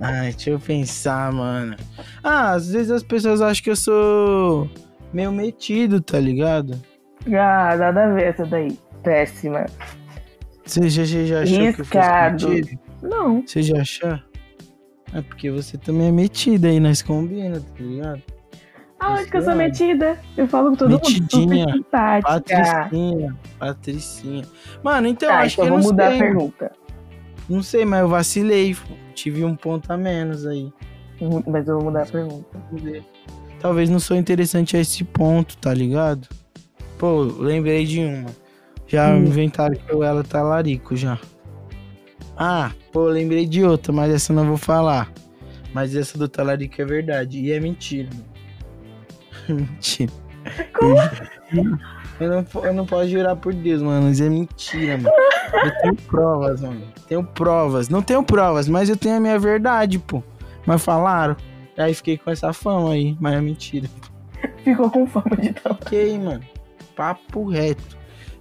Ai, 0.00 0.30
deixa 0.32 0.50
eu 0.50 0.58
pensar, 0.58 1.30
mano. 1.32 1.76
Ah, 2.24 2.52
às 2.52 2.70
vezes 2.72 2.90
as 2.90 3.02
pessoas 3.02 3.42
acham 3.42 3.62
que 3.62 3.70
eu 3.70 3.76
sou 3.76 4.70
meio 5.12 5.30
metido, 5.30 6.00
tá 6.00 6.18
ligado? 6.18 6.80
Ah, 7.26 7.76
nada 7.76 8.06
a 8.06 8.14
ver 8.14 8.28
essa 8.28 8.46
daí. 8.46 8.78
Péssima. 9.02 9.66
Você 10.64 10.88
já, 10.88 11.04
já, 11.04 11.24
já 11.24 11.42
achou 11.42 11.58
que 11.58 11.80
eu 11.80 11.84
fosse 11.84 11.98
Riscado. 11.98 12.48
metido? 12.48 12.80
Não. 13.02 13.46
Você 13.46 13.62
já 13.62 13.80
achou? 13.80 14.18
É 15.12 15.20
porque 15.22 15.50
você 15.50 15.76
também 15.76 16.08
é 16.08 16.12
metida 16.12 16.68
aí, 16.68 16.78
nós 16.80 17.02
combina, 17.02 17.60
tá 17.60 17.66
ligado? 17.82 18.22
Aonde 19.00 19.30
que 19.30 19.36
eu 19.38 19.42
sou 19.42 19.54
metida? 19.56 20.18
Eu 20.36 20.46
falo 20.46 20.70
com 20.70 20.76
todo 20.76 20.90
Metidinha. 20.90 21.64
mundo 21.66 21.72
simpática. 21.72 22.28
Patricinha, 22.40 23.36
Patricinha. 23.58 24.44
Mano, 24.82 25.06
então 25.08 25.28
Tá, 25.28 25.38
acho 25.40 25.54
então 25.54 25.64
que 25.64 25.70
eu 25.70 25.74
vou 25.82 25.90
mudar 25.90 26.08
sei. 26.08 26.16
a 26.16 26.18
pergunta. 26.22 26.72
Não 27.48 27.62
sei, 27.62 27.84
mas 27.84 28.00
eu 28.00 28.08
vacilei. 28.08 28.76
Tive 29.14 29.44
um 29.44 29.56
ponto 29.56 29.90
a 29.92 29.96
menos 29.96 30.46
aí. 30.46 30.72
Mas 31.46 31.66
eu 31.66 31.76
vou 31.76 31.84
mudar 31.86 32.02
a 32.02 32.06
pergunta. 32.06 32.46
Talvez 33.58 33.90
não 33.90 33.98
sou 33.98 34.16
interessante 34.16 34.76
a 34.76 34.80
esse 34.80 35.02
ponto, 35.04 35.56
tá 35.56 35.72
ligado? 35.74 36.28
Pô, 36.98 37.22
lembrei 37.22 37.84
de 37.86 38.00
uma. 38.00 38.30
Já 38.86 39.10
Hum. 39.14 39.24
inventaram 39.24 39.74
que 39.76 39.90
eu 39.92 40.02
era 40.02 40.22
talarico 40.22 40.94
já. 40.96 41.18
Ah, 42.36 42.70
pô, 42.92 43.04
lembrei 43.04 43.46
de 43.46 43.64
outra, 43.64 43.92
mas 43.92 44.12
essa 44.12 44.32
eu 44.32 44.36
não 44.36 44.46
vou 44.46 44.56
falar. 44.56 45.12
Mas 45.74 45.94
essa 45.94 46.16
do 46.18 46.28
talarico 46.28 46.80
é 46.80 46.84
verdade. 46.84 47.38
E 47.40 47.52
é 47.52 47.60
mentira. 47.60 48.08
mano. 48.12 48.29
Mentira. 49.54 50.12
Como? 50.78 50.96
Eu 52.20 52.28
não, 52.30 52.46
eu 52.64 52.72
não 52.74 52.86
posso 52.86 53.08
jurar 53.08 53.36
por 53.36 53.52
Deus, 53.54 53.80
mano, 53.82 54.06
mas 54.06 54.20
é 54.20 54.28
mentira, 54.28 54.96
mano. 54.98 55.10
Eu 55.64 55.78
tenho 55.82 55.94
provas, 55.96 56.60
mano. 56.60 56.82
Tenho 57.08 57.24
provas. 57.24 57.88
Não 57.88 58.02
tenho 58.02 58.22
provas, 58.22 58.68
mas 58.68 58.88
eu 58.88 58.96
tenho 58.96 59.16
a 59.16 59.20
minha 59.20 59.38
verdade, 59.38 59.98
pô. 59.98 60.22
Mas 60.66 60.82
falaram. 60.84 61.36
Aí 61.78 61.94
fiquei 61.94 62.18
com 62.18 62.30
essa 62.30 62.52
fama 62.52 62.92
aí, 62.92 63.16
mas 63.20 63.34
é 63.34 63.40
mentira. 63.40 63.88
Ficou 64.64 64.90
com 64.90 65.06
fama 65.06 65.36
de 65.40 65.52
tal. 65.54 65.72
Ok, 65.72 66.18
mano. 66.18 66.42
Papo 66.94 67.48
reto. 67.48 67.98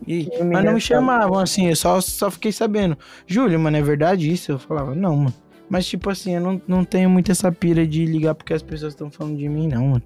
E- 0.07 0.29
mas 0.43 0.63
não 0.65 0.73
me 0.73 0.81
chamavam 0.81 1.39
assim, 1.39 1.67
eu 1.69 1.75
só, 1.75 1.99
só 2.01 2.29
fiquei 2.31 2.51
sabendo. 2.51 2.97
Júlio, 3.27 3.59
mano, 3.59 3.77
é 3.77 3.81
verdade 3.81 4.31
isso? 4.31 4.51
Eu 4.51 4.59
falava, 4.59 4.93
não, 4.95 5.15
mano. 5.15 5.33
Mas, 5.69 5.85
tipo 5.85 6.09
assim, 6.09 6.35
eu 6.35 6.41
não, 6.41 6.61
não 6.67 6.83
tenho 6.83 7.09
muito 7.09 7.31
essa 7.31 7.51
pira 7.51 7.85
de 7.85 8.05
ligar 8.05 8.33
porque 8.35 8.53
as 8.53 8.61
pessoas 8.63 8.93
estão 8.93 9.09
falando 9.11 9.37
de 9.37 9.47
mim, 9.47 9.67
não, 9.67 9.87
mano. 9.87 10.03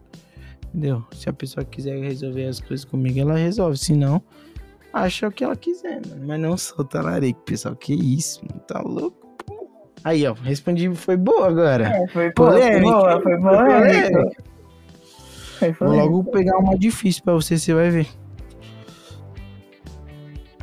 Entendeu? 0.74 1.04
Se 1.12 1.30
a 1.30 1.34
pessoa 1.34 1.64
quiser 1.64 2.00
resolver 2.00 2.46
as 2.46 2.60
coisas 2.60 2.84
comigo, 2.84 3.20
ela 3.20 3.38
resolve. 3.38 3.78
Se 3.78 3.94
não, 3.94 4.22
acha 4.92 5.28
o 5.28 5.32
que 5.32 5.44
ela 5.44 5.56
quiser, 5.56 6.02
mano. 6.08 6.26
Mas 6.26 6.40
não 6.40 6.58
sou 6.58 6.84
talarico, 6.84 7.42
pessoal. 7.42 7.76
Que 7.76 7.94
isso, 7.94 8.42
mano. 8.50 8.60
Tá 8.62 8.82
louco? 8.82 9.36
pô. 9.46 9.70
Aí, 10.04 10.26
ó, 10.26 10.34
respondi, 10.34 10.94
foi 10.96 11.16
boa 11.16 11.48
agora. 11.48 11.86
É, 11.88 12.08
foi 12.08 12.34
boa, 12.34 12.52
foi 12.52 12.60
Polêmica. 12.62 12.92
boa, 12.92 13.22
foi 13.22 13.38
boa. 13.38 13.66
Polêmica. 13.66 14.32
Foi 15.60 15.72
Vou 15.74 15.96
logo 15.96 16.24
pegar 16.26 16.58
uma 16.58 16.78
difícil 16.78 17.24
pra 17.24 17.34
você, 17.34 17.58
você 17.58 17.74
vai 17.74 17.90
ver. 17.90 18.08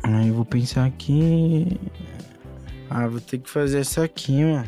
Aí 0.03 0.27
eu 0.27 0.33
vou 0.33 0.45
pensar 0.45 0.85
aqui. 0.85 1.79
Ah, 2.89 3.07
vou 3.07 3.21
ter 3.21 3.37
que 3.39 3.49
fazer 3.49 3.79
essa 3.79 4.03
aqui, 4.03 4.43
mano. 4.43 4.67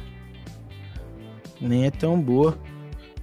Nem 1.59 1.85
é 1.85 1.91
tão 1.91 2.19
boa. 2.19 2.57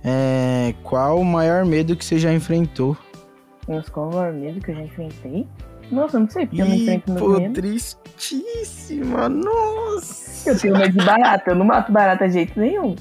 É. 0.05 0.75
Qual 0.83 1.21
o 1.21 1.25
maior 1.25 1.65
medo 1.65 1.97
que 1.97 2.05
você 2.05 2.19
já 2.19 2.33
enfrentou? 2.33 2.97
Nossa, 3.69 3.91
qual 3.91 4.11
o 4.11 4.15
maior 4.15 4.33
medo 4.33 4.61
que 4.61 4.71
eu 4.71 4.75
já 4.75 4.83
enfrentei? 4.83 5.47
Nossa, 5.91 6.17
eu 6.17 6.21
não 6.21 6.31
sei, 6.31 6.47
porque 6.47 6.63
eu 6.63 6.67
não 6.67 6.75
Ih, 6.75 6.83
enfrento 6.83 7.11
meus 7.13 7.21
pô, 7.21 7.29
medos. 7.39 7.55
tristíssima. 7.55 9.29
Nossa. 9.29 10.51
Eu 10.51 10.59
tenho 10.59 10.79
medo 10.79 10.99
de 10.99 11.05
barata, 11.05 11.51
eu 11.51 11.55
não 11.57 11.67
mato 11.67 11.93
barata 11.93 12.27
de 12.27 12.35
jeito 12.35 12.59
nenhum. 12.59 12.95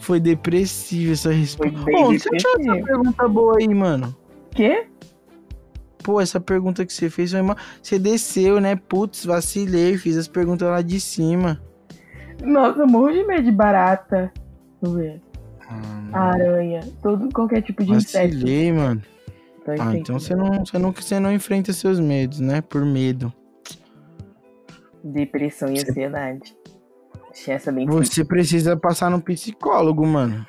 Foi 0.00 0.20
depressiva 0.20 1.12
essa 1.12 1.32
resposta. 1.32 1.72
Bom, 1.90 2.12
você 2.12 2.28
achou 2.34 2.50
essa 2.50 2.58
depressivo. 2.58 2.86
pergunta 2.86 3.28
boa 3.28 3.56
aí, 3.58 3.68
mano? 3.68 4.14
Quê? 4.50 4.86
Pô, 6.02 6.20
essa 6.20 6.38
pergunta 6.38 6.84
que 6.84 6.92
você 6.92 7.08
fez 7.08 7.30
foi 7.32 7.40
uma. 7.40 7.56
Você 7.82 7.98
desceu, 7.98 8.60
né? 8.60 8.76
Putz, 8.76 9.24
vacilei, 9.24 9.96
fiz 9.96 10.18
as 10.18 10.28
perguntas 10.28 10.68
lá 10.68 10.82
de 10.82 11.00
cima. 11.00 11.58
Nossa, 12.42 12.80
eu 12.80 12.86
morro 12.86 13.10
de 13.12 13.24
medo 13.24 13.44
de 13.44 13.50
barata. 13.52 14.30
Deixa 14.82 14.82
eu 14.82 14.92
ver. 14.92 15.22
Ah, 15.66 16.03
Aranha, 16.14 16.80
todo, 17.02 17.28
qualquer 17.32 17.62
tipo 17.62 17.84
de 17.84 17.92
inseto. 17.92 18.34
Vacilei, 18.34 18.72
mano. 18.72 19.02
Tô 19.64 19.72
Ah, 19.72 19.96
então 19.96 20.18
você 20.18 20.34
não, 20.34 20.64
você, 20.64 20.78
não, 20.78 20.92
você 20.92 21.20
não 21.20 21.32
enfrenta 21.32 21.72
seus 21.72 21.98
medos, 21.98 22.40
né? 22.40 22.60
Por 22.60 22.84
medo. 22.84 23.32
Depressão 25.02 25.68
e 25.70 25.80
ansiedade. 25.80 26.54
Achei 27.30 27.54
essa 27.54 27.72
bem. 27.72 27.86
Você 27.86 28.24
precisa 28.24 28.76
passar 28.76 29.10
no 29.10 29.20
psicólogo, 29.20 30.06
mano. 30.06 30.46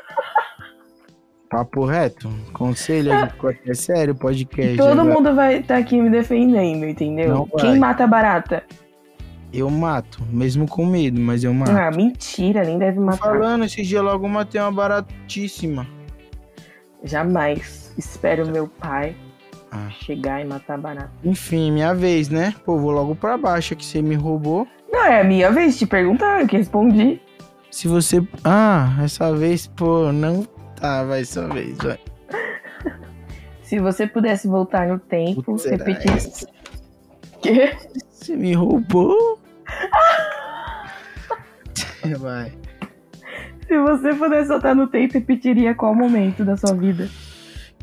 Papo 1.50 1.86
reto. 1.86 2.30
Conselho 2.54 3.14
aí, 3.14 3.30
é 3.66 3.74
sério, 3.74 4.16
podcast. 4.16 4.78
Todo 4.78 5.00
agora. 5.00 5.16
mundo 5.16 5.34
vai 5.34 5.60
estar 5.60 5.78
aqui 5.78 6.02
me 6.02 6.10
defendendo, 6.10 6.86
entendeu? 6.86 7.30
Não 7.30 7.46
vai. 7.46 7.62
Quem 7.62 7.80
mata 7.80 8.06
barata? 8.06 8.64
Eu 9.58 9.70
mato, 9.70 10.22
mesmo 10.30 10.68
com 10.68 10.86
medo, 10.86 11.20
mas 11.22 11.44
eu 11.44 11.54
mato. 11.54 11.72
Ah, 11.72 11.90
mentira, 11.90 12.64
nem 12.64 12.78
deve 12.78 13.00
matar. 13.00 13.20
falando, 13.20 13.64
esse 13.64 13.82
dia 13.84 14.02
logo 14.02 14.26
eu 14.26 14.30
matei 14.30 14.60
uma 14.60 14.72
baratíssima. 14.72 15.88
Jamais. 17.04 17.94
Espero 17.98 18.46
meu 18.48 18.68
pai 18.68 19.16
Ah. 19.72 19.90
chegar 19.92 20.42
e 20.42 20.46
matar 20.46 20.78
barata. 20.78 21.12
Enfim, 21.24 21.72
minha 21.72 21.94
vez, 21.94 22.28
né? 22.30 22.54
Pô, 22.66 22.78
vou 22.78 22.92
logo 22.92 23.16
pra 23.16 23.38
baixo 23.38 23.76
que 23.76 23.86
você 23.86 24.02
me 24.02 24.16
roubou. 24.16 24.68
Não, 24.92 25.06
é 25.06 25.22
a 25.22 25.24
minha 25.24 25.52
vez 25.52 25.74
de 25.74 25.80
te 25.80 25.86
perguntar, 25.86 26.42
eu 26.42 26.48
que 26.48 26.58
respondi. 26.58 27.22
Se 27.72 27.88
você. 27.88 28.26
Ah, 28.44 28.98
essa 29.04 29.34
vez, 29.36 29.68
pô, 29.68 30.12
não. 30.12 30.44
Tá, 30.80 31.04
vai 31.04 31.24
sua 31.26 31.48
vez, 31.48 31.78
vai. 31.78 32.00
Se 33.64 33.80
você 33.80 34.06
pudesse 34.06 34.48
voltar 34.48 34.88
no 34.88 35.00
tempo, 35.00 35.42
Putz, 35.44 35.66
repetir. 35.66 36.12
Quê? 37.42 37.76
Você 38.12 38.36
me 38.36 38.54
roubou? 38.54 39.40
vai. 42.20 42.52
Se 43.68 43.80
você 43.80 44.14
pudesse 44.14 44.50
voltar 44.50 44.76
no 44.76 44.88
tempo, 44.88 45.14
repetiria 45.14 45.74
qual 45.74 45.96
momento 45.96 46.46
da 46.46 46.56
sua 46.56 46.74
vida? 46.74 47.10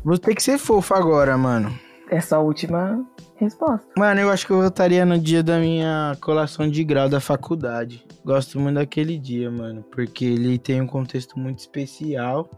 Vou 0.03 0.17
ter 0.17 0.35
que 0.35 0.43
ser 0.43 0.57
fofo 0.57 0.93
agora, 0.93 1.37
mano. 1.37 1.77
É 2.09 2.21
só 2.21 2.37
a 2.37 2.39
última 2.39 3.03
resposta. 3.35 3.87
Mano, 3.97 4.21
eu 4.21 4.29
acho 4.29 4.45
que 4.45 4.53
eu 4.53 4.61
votaria 4.61 5.05
no 5.05 5.17
dia 5.17 5.41
da 5.41 5.59
minha 5.59 6.15
colação 6.21 6.69
de 6.69 6.83
grau 6.83 7.09
da 7.09 7.19
faculdade. 7.19 8.05
Gosto 8.23 8.59
muito 8.59 8.75
daquele 8.75 9.17
dia, 9.17 9.49
mano. 9.49 9.83
Porque 9.91 10.25
ele 10.25 10.57
tem 10.57 10.81
um 10.81 10.87
contexto 10.87 11.37
muito 11.37 11.59
especial. 11.59 12.49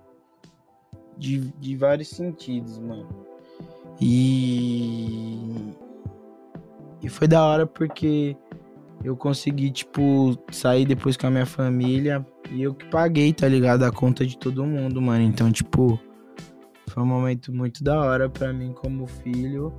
De, 1.18 1.40
de 1.60 1.78
vários 1.78 2.10
sentidos, 2.10 2.78
mano. 2.78 3.08
E. 4.02 5.74
E 7.02 7.10
foi 7.10 7.28
da 7.28 7.44
hora 7.44 7.66
porque 7.66 8.36
eu 9.06 9.16
consegui, 9.16 9.70
tipo, 9.72 10.38
sair 10.52 10.86
depois 10.86 11.16
com 11.16 11.28
a 11.28 11.32
minha 11.32 11.46
família. 11.46 12.26
E 12.52 12.64
eu 12.64 12.74
que 12.74 12.86
paguei, 12.88 13.32
tá 13.34 13.48
ligado? 13.48 13.84
A 13.84 13.92
conta 13.92 14.26
de 14.26 14.38
todo 14.38 14.66
mundo, 14.66 15.02
mano. 15.02 15.24
Então, 15.24 15.52
tipo. 15.52 16.00
Foi 16.90 17.04
um 17.04 17.08
momento 17.08 17.52
muito 17.54 17.84
da 17.84 18.00
hora 18.00 18.30
pra 18.30 18.54
mim 18.54 18.72
como 18.74 19.06
filho 19.06 19.74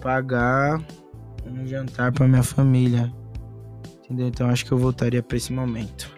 pagar 0.00 0.80
um 1.46 1.66
jantar 1.66 2.12
pra 2.12 2.28
minha 2.28 2.42
família. 2.44 3.12
Entendeu? 4.04 4.28
Então 4.28 4.48
acho 4.48 4.64
que 4.64 4.70
eu 4.70 4.78
voltaria 4.78 5.22
pra 5.22 5.36
esse 5.36 5.52
momento. 5.52 6.14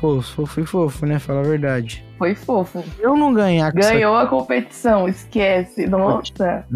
Fofo, 0.00 0.22
fofo 0.34 0.60
e 0.60 0.66
fofo, 0.66 1.06
né? 1.06 1.18
Fala 1.20 1.40
a 1.40 1.44
verdade. 1.44 2.04
Foi 2.18 2.34
fofo. 2.34 2.82
Eu 2.98 3.14
não 3.16 3.32
ganhar 3.32 3.70
com 3.72 3.78
essa- 3.78 3.92
Ganhou 3.92 4.16
a 4.16 4.26
competição, 4.26 5.06
esquece. 5.06 5.86
Nossa. 5.86 6.66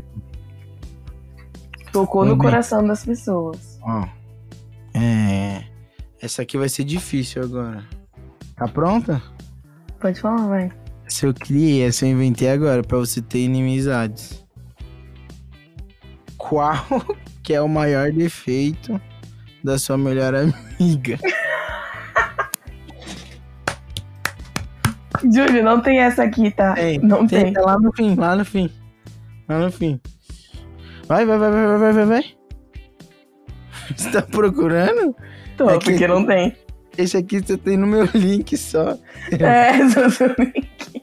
Tocou 1.91 2.25
no 2.25 2.37
Foi 2.37 2.45
coração 2.45 2.87
das 2.87 3.05
pessoas. 3.05 3.79
Ó. 3.83 4.03
É. 4.03 4.11
Essa 6.27 6.43
aqui 6.43 6.59
vai 6.59 6.69
ser 6.69 6.83
difícil 6.83 7.41
agora. 7.41 7.85
Tá 8.57 8.67
pronta? 8.67 9.23
Pode 10.01 10.21
falar, 10.21 10.49
vai. 10.49 10.73
Essa 11.07 11.27
eu 11.27 11.33
criei, 11.33 11.85
essa 11.85 12.05
eu 12.05 12.11
inventei 12.11 12.51
agora, 12.51 12.83
pra 12.83 12.99
você 12.99 13.23
ter 13.23 13.39
inimizades. 13.39 14.45
Qual 16.37 16.75
que 17.45 17.55
é 17.55 17.63
o 17.63 17.69
maior 17.69 18.11
defeito 18.11 19.01
da 19.63 19.79
sua 19.79 19.97
melhor 19.97 20.35
amiga? 20.35 21.17
Júlio, 25.33 25.63
não 25.63 25.81
tem 25.81 26.01
essa 26.01 26.25
aqui, 26.25 26.51
tá? 26.51 26.75
Tem, 26.75 26.99
não 26.99 27.25
tem. 27.25 27.45
Tenta 27.45 27.61
lá 27.61 27.79
no 27.79 27.93
fim, 27.93 28.17
lá 28.17 28.35
no 28.35 28.45
fim. 28.45 28.69
Lá 29.49 29.61
no 29.61 29.71
fim. 29.71 30.01
Vai, 31.07 31.25
vai, 31.25 31.39
vai, 31.39 31.53
vai, 31.53 31.79
vai, 31.79 31.93
vai, 31.93 32.05
vai. 32.05 32.25
Você 33.97 34.11
tá 34.11 34.23
procurando? 34.23 35.15
Tô, 35.57 35.69
É 35.71 35.79
que- 35.79 35.91
porque 35.91 36.07
não 36.09 36.25
tem. 36.27 36.57
Esse 36.99 37.17
aqui 37.19 37.41
você 37.41 37.59
tem 37.59 37.77
no 37.77 37.87
meu 37.87 38.05
link 38.15 38.57
só. 38.57 38.97
É, 39.39 39.77
exatamente. 39.81 41.03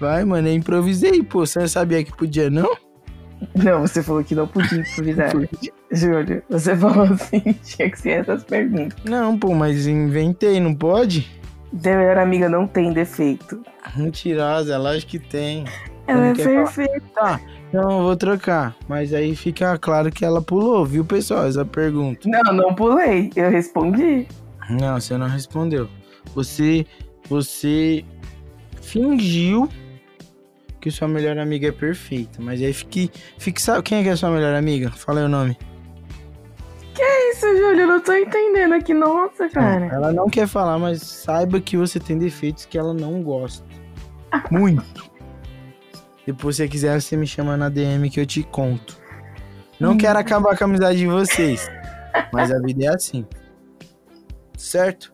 Vai, 0.00 0.24
mano, 0.24 0.48
eu 0.48 0.54
improvisei, 0.54 1.22
pô. 1.22 1.46
Você 1.46 1.60
não 1.60 1.68
sabia 1.68 2.02
que 2.02 2.14
podia, 2.16 2.50
não? 2.50 2.76
Não, 3.54 3.82
você 3.82 4.02
falou 4.02 4.24
que 4.24 4.34
não 4.34 4.46
podia 4.48 4.80
improvisar. 4.80 5.30
Júlio, 5.92 6.42
você 6.48 6.76
falou 6.76 7.04
assim, 7.04 7.40
tinha 7.62 7.88
que 7.90 7.98
ser 8.00 8.20
essas 8.20 8.42
perguntas. 8.42 8.98
Não, 9.04 9.38
pô, 9.38 9.54
mas 9.54 9.86
inventei, 9.86 10.58
não 10.58 10.74
pode? 10.74 11.30
Seu 11.80 11.96
melhor 11.96 12.18
amiga 12.18 12.48
não 12.48 12.66
tem 12.66 12.92
defeito. 12.92 13.62
Mentirosa, 13.96 14.76
lógico 14.78 15.12
que 15.12 15.18
tem. 15.20 15.64
Ela 16.06 16.28
é 16.28 16.32
quer 16.32 16.44
falar. 16.44 16.64
perfeita. 16.64 17.02
Tá, 17.14 17.40
então 17.74 17.90
eu 17.90 18.04
vou 18.04 18.16
trocar. 18.16 18.76
Mas 18.86 19.12
aí 19.12 19.34
fica 19.34 19.76
claro 19.76 20.12
que 20.12 20.24
ela 20.24 20.40
pulou, 20.40 20.86
viu, 20.86 21.04
pessoal? 21.04 21.46
Essa 21.46 21.64
pergunta. 21.64 22.20
Não, 22.28 22.52
não 22.52 22.72
pulei. 22.72 23.32
Eu 23.34 23.50
respondi. 23.50 24.28
Não, 24.70 25.00
você 25.00 25.18
não 25.18 25.26
respondeu. 25.26 25.88
Você. 26.36 26.86
Você 27.28 28.04
fingiu 28.80 29.68
que 30.80 30.90
sua 30.90 31.08
melhor 31.08 31.36
amiga 31.36 31.68
é 31.68 31.72
perfeita. 31.72 32.40
Mas 32.40 32.62
aí 32.62 32.72
fique. 32.72 33.10
fique 33.38 33.60
sabe 33.60 33.82
quem 33.82 33.98
é 33.98 34.02
que 34.04 34.08
é 34.08 34.14
sua 34.14 34.30
melhor 34.30 34.54
amiga? 34.54 34.90
Fala 34.90 35.18
aí 35.18 35.26
o 35.26 35.28
nome. 35.28 35.58
Isso, 36.96 37.46
Júlio, 37.56 37.80
eu 37.80 37.86
não 37.88 38.00
tô 38.00 38.12
entendendo 38.12 38.74
aqui. 38.74 38.94
Nossa, 38.94 39.48
cara. 39.48 39.86
Ela 39.86 40.12
não 40.12 40.28
quer 40.28 40.46
falar, 40.46 40.78
mas 40.78 41.02
saiba 41.02 41.60
que 41.60 41.76
você 41.76 41.98
tem 41.98 42.16
defeitos 42.16 42.66
que 42.66 42.78
ela 42.78 42.94
não 42.94 43.20
gosta. 43.20 43.66
Muito. 44.48 45.10
Depois, 46.26 46.56
se 46.56 46.62
você 46.62 46.68
quiser, 46.68 47.00
você 47.00 47.16
me 47.16 47.26
chama 47.26 47.56
na 47.56 47.68
DM 47.68 48.08
que 48.10 48.20
eu 48.20 48.26
te 48.26 48.42
conto. 48.42 48.98
Não 49.78 49.96
quero 49.96 50.18
acabar 50.18 50.56
com 50.56 50.64
a 50.64 50.66
amizade 50.66 50.98
de 50.98 51.06
vocês. 51.06 51.68
Mas 52.32 52.50
a 52.50 52.58
vida 52.60 52.84
é 52.86 52.88
assim. 52.88 53.26
Certo? 54.56 55.12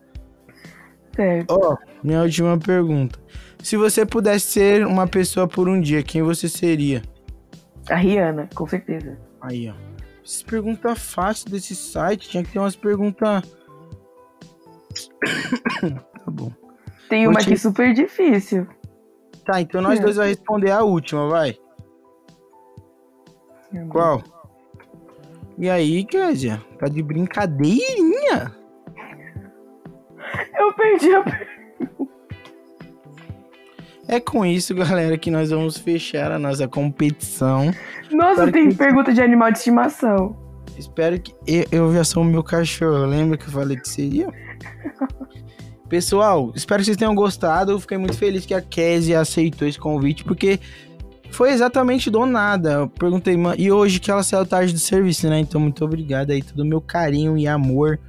Certo. 1.15 1.51
Ó, 1.51 1.75
minha 2.03 2.21
última 2.21 2.57
pergunta. 2.57 3.19
Se 3.61 3.75
você 3.75 4.05
pudesse 4.05 4.47
ser 4.47 4.85
uma 4.87 5.05
pessoa 5.07 5.47
por 5.47 5.67
um 5.67 5.79
dia, 5.81 6.01
quem 6.03 6.21
você 6.21 6.47
seria? 6.47 7.01
A 7.89 7.95
Rihanna, 7.95 8.47
com 8.55 8.65
certeza. 8.67 9.17
Aí, 9.41 9.69
ó. 9.69 9.73
Essas 10.23 10.43
perguntas 10.43 10.99
fáceis 10.99 11.45
desse 11.45 11.75
site, 11.75 12.29
tinha 12.29 12.43
que 12.43 12.51
ter 12.51 12.59
umas 12.59 12.75
perguntas. 12.75 13.41
tá 15.81 16.31
bom. 16.31 16.51
Tem 17.09 17.25
Vou 17.25 17.33
uma 17.33 17.39
te- 17.41 17.47
aqui 17.49 17.57
super 17.57 17.93
difícil. 17.93 18.67
Tá, 19.45 19.59
então 19.61 19.81
nós 19.81 19.99
É. 19.99 20.01
dois 20.03 20.15
vamos 20.15 20.29
responder 20.31 20.71
a 20.71 20.83
última, 20.83 21.27
vai. 21.27 21.57
Qual? 23.89 24.21
E 25.57 25.69
aí, 25.69 26.03
Kézia? 26.05 26.61
Tá 26.79 26.87
de 26.87 27.01
brincadeirinha? 27.01 28.53
Eu 30.57 30.73
perdi 30.73 31.13
a 31.15 31.23
per- 31.23 31.47
É 34.07 34.19
com 34.19 34.45
isso, 34.45 34.75
galera, 34.75 35.17
que 35.17 35.31
nós 35.31 35.51
vamos 35.51 35.77
fechar 35.77 36.31
a 36.31 36.39
nossa 36.39 36.67
competição. 36.67 37.71
Nossa, 38.11 38.31
Espero 38.45 38.51
tem 38.51 38.69
que- 38.69 38.75
pergunta 38.75 39.13
de 39.13 39.21
animal 39.21 39.51
de 39.51 39.59
estimação. 39.59 40.35
Espero 40.77 41.19
que. 41.19 41.33
Eu, 41.47 41.65
eu 41.71 41.93
já 41.93 42.03
sou 42.03 42.23
o 42.23 42.25
meu 42.25 42.43
cachorro, 42.43 43.05
lembra 43.05 43.37
que 43.37 43.45
eu 43.47 43.51
falei 43.51 43.77
que 43.77 43.87
seria? 43.87 44.27
Pessoal, 45.91 46.53
espero 46.55 46.79
que 46.79 46.85
vocês 46.85 46.95
tenham 46.95 47.13
gostado. 47.13 47.73
Eu 47.73 47.79
fiquei 47.81 47.97
muito 47.97 48.17
feliz 48.17 48.45
que 48.45 48.53
a 48.53 48.61
Kézia 48.61 49.19
aceitou 49.19 49.67
esse 49.67 49.77
convite, 49.77 50.23
porque 50.23 50.57
foi 51.31 51.51
exatamente 51.51 52.09
do 52.09 52.25
nada. 52.25 52.71
Eu 52.71 52.87
perguntei, 52.87 53.35
"Ma- 53.35 53.55
e 53.57 53.69
hoje 53.69 53.99
que 53.99 54.09
ela 54.09 54.23
saiu 54.23 54.45
tarde 54.45 54.71
do 54.71 54.79
serviço, 54.79 55.27
né? 55.27 55.37
Então, 55.41 55.59
muito 55.59 55.83
obrigado 55.83 56.31
aí, 56.31 56.41
todo 56.41 56.61
o 56.61 56.65
meu 56.65 56.79
carinho 56.79 57.37
e 57.37 57.45
amor 57.45 57.99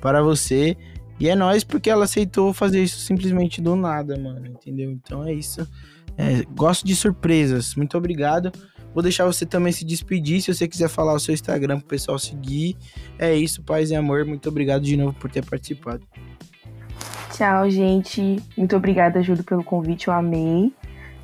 para 0.00 0.22
você. 0.22 0.76
E 1.18 1.28
é 1.28 1.34
nóis 1.34 1.64
porque 1.64 1.90
ela 1.90 2.04
aceitou 2.04 2.52
fazer 2.52 2.80
isso 2.80 3.00
simplesmente 3.00 3.60
do 3.60 3.74
nada, 3.74 4.16
mano. 4.16 4.46
Entendeu? 4.46 4.92
Então 4.92 5.24
é 5.24 5.32
isso. 5.34 5.66
É, 6.16 6.44
gosto 6.54 6.86
de 6.86 6.94
surpresas. 6.94 7.74
Muito 7.74 7.98
obrigado. 7.98 8.52
Vou 8.94 9.02
deixar 9.02 9.26
você 9.26 9.44
também 9.44 9.72
se 9.72 9.84
despedir. 9.84 10.40
Se 10.42 10.54
você 10.54 10.68
quiser 10.68 10.88
falar 10.88 11.12
o 11.12 11.18
seu 11.18 11.34
Instagram 11.34 11.80
pro 11.80 11.88
pessoal 11.88 12.20
seguir. 12.20 12.76
É 13.18 13.34
isso, 13.34 13.64
paz 13.64 13.90
e 13.90 13.96
amor. 13.96 14.24
Muito 14.24 14.48
obrigado 14.48 14.82
de 14.84 14.96
novo 14.96 15.12
por 15.14 15.28
ter 15.28 15.44
participado. 15.44 16.06
Tchau, 17.36 17.68
gente. 17.68 18.42
Muito 18.56 18.74
obrigada, 18.76 19.22
Júlio, 19.22 19.44
pelo 19.44 19.62
convite. 19.62 20.08
Eu 20.08 20.14
amei. 20.14 20.72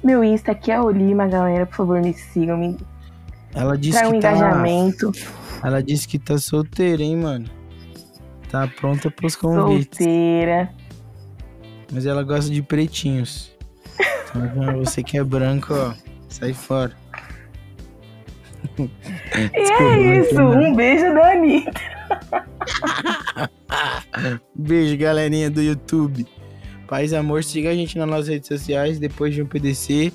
Meu 0.05 0.23
Insta 0.23 0.53
aqui 0.53 0.71
é 0.71 0.79
Olima, 0.79 1.27
galera. 1.27 1.65
Por 1.65 1.77
favor, 1.77 2.03
me 2.03 2.13
sigam. 2.13 2.59
Me 2.59 2.77
Ela 3.55 3.79
disse 3.79 3.99
tragam 3.99 4.11
um 4.11 4.15
que 4.17 4.21
tá. 4.21 4.33
engajamento. 4.33 5.13
Ela 5.65 5.83
disse 5.83 6.07
que 6.07 6.19
tá 6.19 6.37
solteira, 6.37 7.03
hein, 7.03 7.17
mano. 7.17 7.47
Tá 8.51 8.69
pronta 8.69 9.11
pros 9.11 9.35
convites. 9.35 9.97
Solteira. 9.97 10.71
Mas 11.91 12.05
ela 12.05 12.23
gosta 12.23 12.51
de 12.51 12.63
pretinhos. 12.63 13.51
Então, 14.35 14.85
você 14.85 15.03
que 15.03 15.17
é 15.17 15.25
branco, 15.25 15.73
ó, 15.73 15.95
sai 16.29 16.53
fora. 16.53 16.95
E 18.79 19.49
Desculpa, 19.49 19.83
é 19.83 19.97
mas 20.19 20.27
isso. 20.27 20.41
Um 20.43 20.75
beijo 20.75 21.15
da 21.15 21.33
Anitta. 21.33 21.73
Beijo, 24.55 24.97
galerinha 24.97 25.51
do 25.51 25.61
YouTube. 25.63 26.27
Paz 26.87 27.13
e 27.13 27.17
amor, 27.17 27.43
siga 27.43 27.71
a 27.71 27.75
gente 27.75 27.97
nas 27.99 28.09
nossas 28.09 28.29
redes 28.29 28.49
sociais 28.49 28.99
depois 28.99 29.35
de 29.35 29.43
um 29.43 29.47
PDC. 29.47 30.13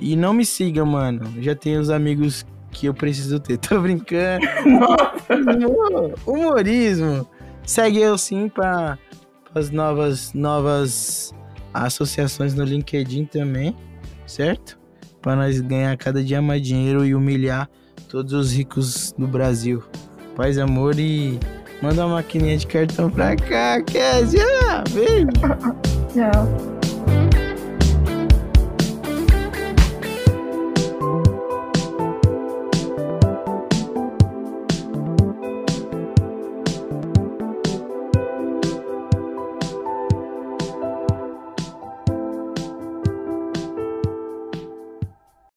E 0.00 0.16
não 0.16 0.32
me 0.32 0.44
siga, 0.44 0.84
mano. 0.84 1.32
Já 1.40 1.54
tenho 1.54 1.80
os 1.80 1.90
amigos 1.90 2.44
que 2.70 2.86
eu 2.86 2.94
preciso 2.94 3.38
ter. 3.40 3.56
Tô 3.58 3.80
brincando. 3.80 4.46
Humor- 4.66 6.14
Humorismo. 6.26 7.26
Segue 7.64 8.00
eu 8.00 8.18
sim 8.18 8.48
para 8.48 8.98
as 9.54 9.70
novas 9.70 10.32
novas 10.34 11.32
associações 11.72 12.54
no 12.54 12.64
LinkedIn 12.64 13.24
também, 13.26 13.74
certo? 14.26 14.78
Para 15.22 15.36
nós 15.36 15.60
ganhar 15.60 15.96
cada 15.96 16.22
dia 16.22 16.42
mais 16.42 16.60
dinheiro 16.60 17.04
e 17.04 17.14
humilhar 17.14 17.70
todos 18.08 18.32
os 18.32 18.52
ricos 18.52 19.14
do 19.16 19.26
Brasil. 19.26 19.82
Paz, 20.36 20.58
amor 20.58 20.98
e 20.98 21.38
manda 21.80 22.04
uma 22.04 22.16
maquininha 22.16 22.56
de 22.58 22.66
cartão 22.66 23.08
pra 23.08 23.36
cá, 23.36 23.80
Kézia. 23.82 24.44
Beijo. 24.92 25.28
Tchau. 26.12 26.81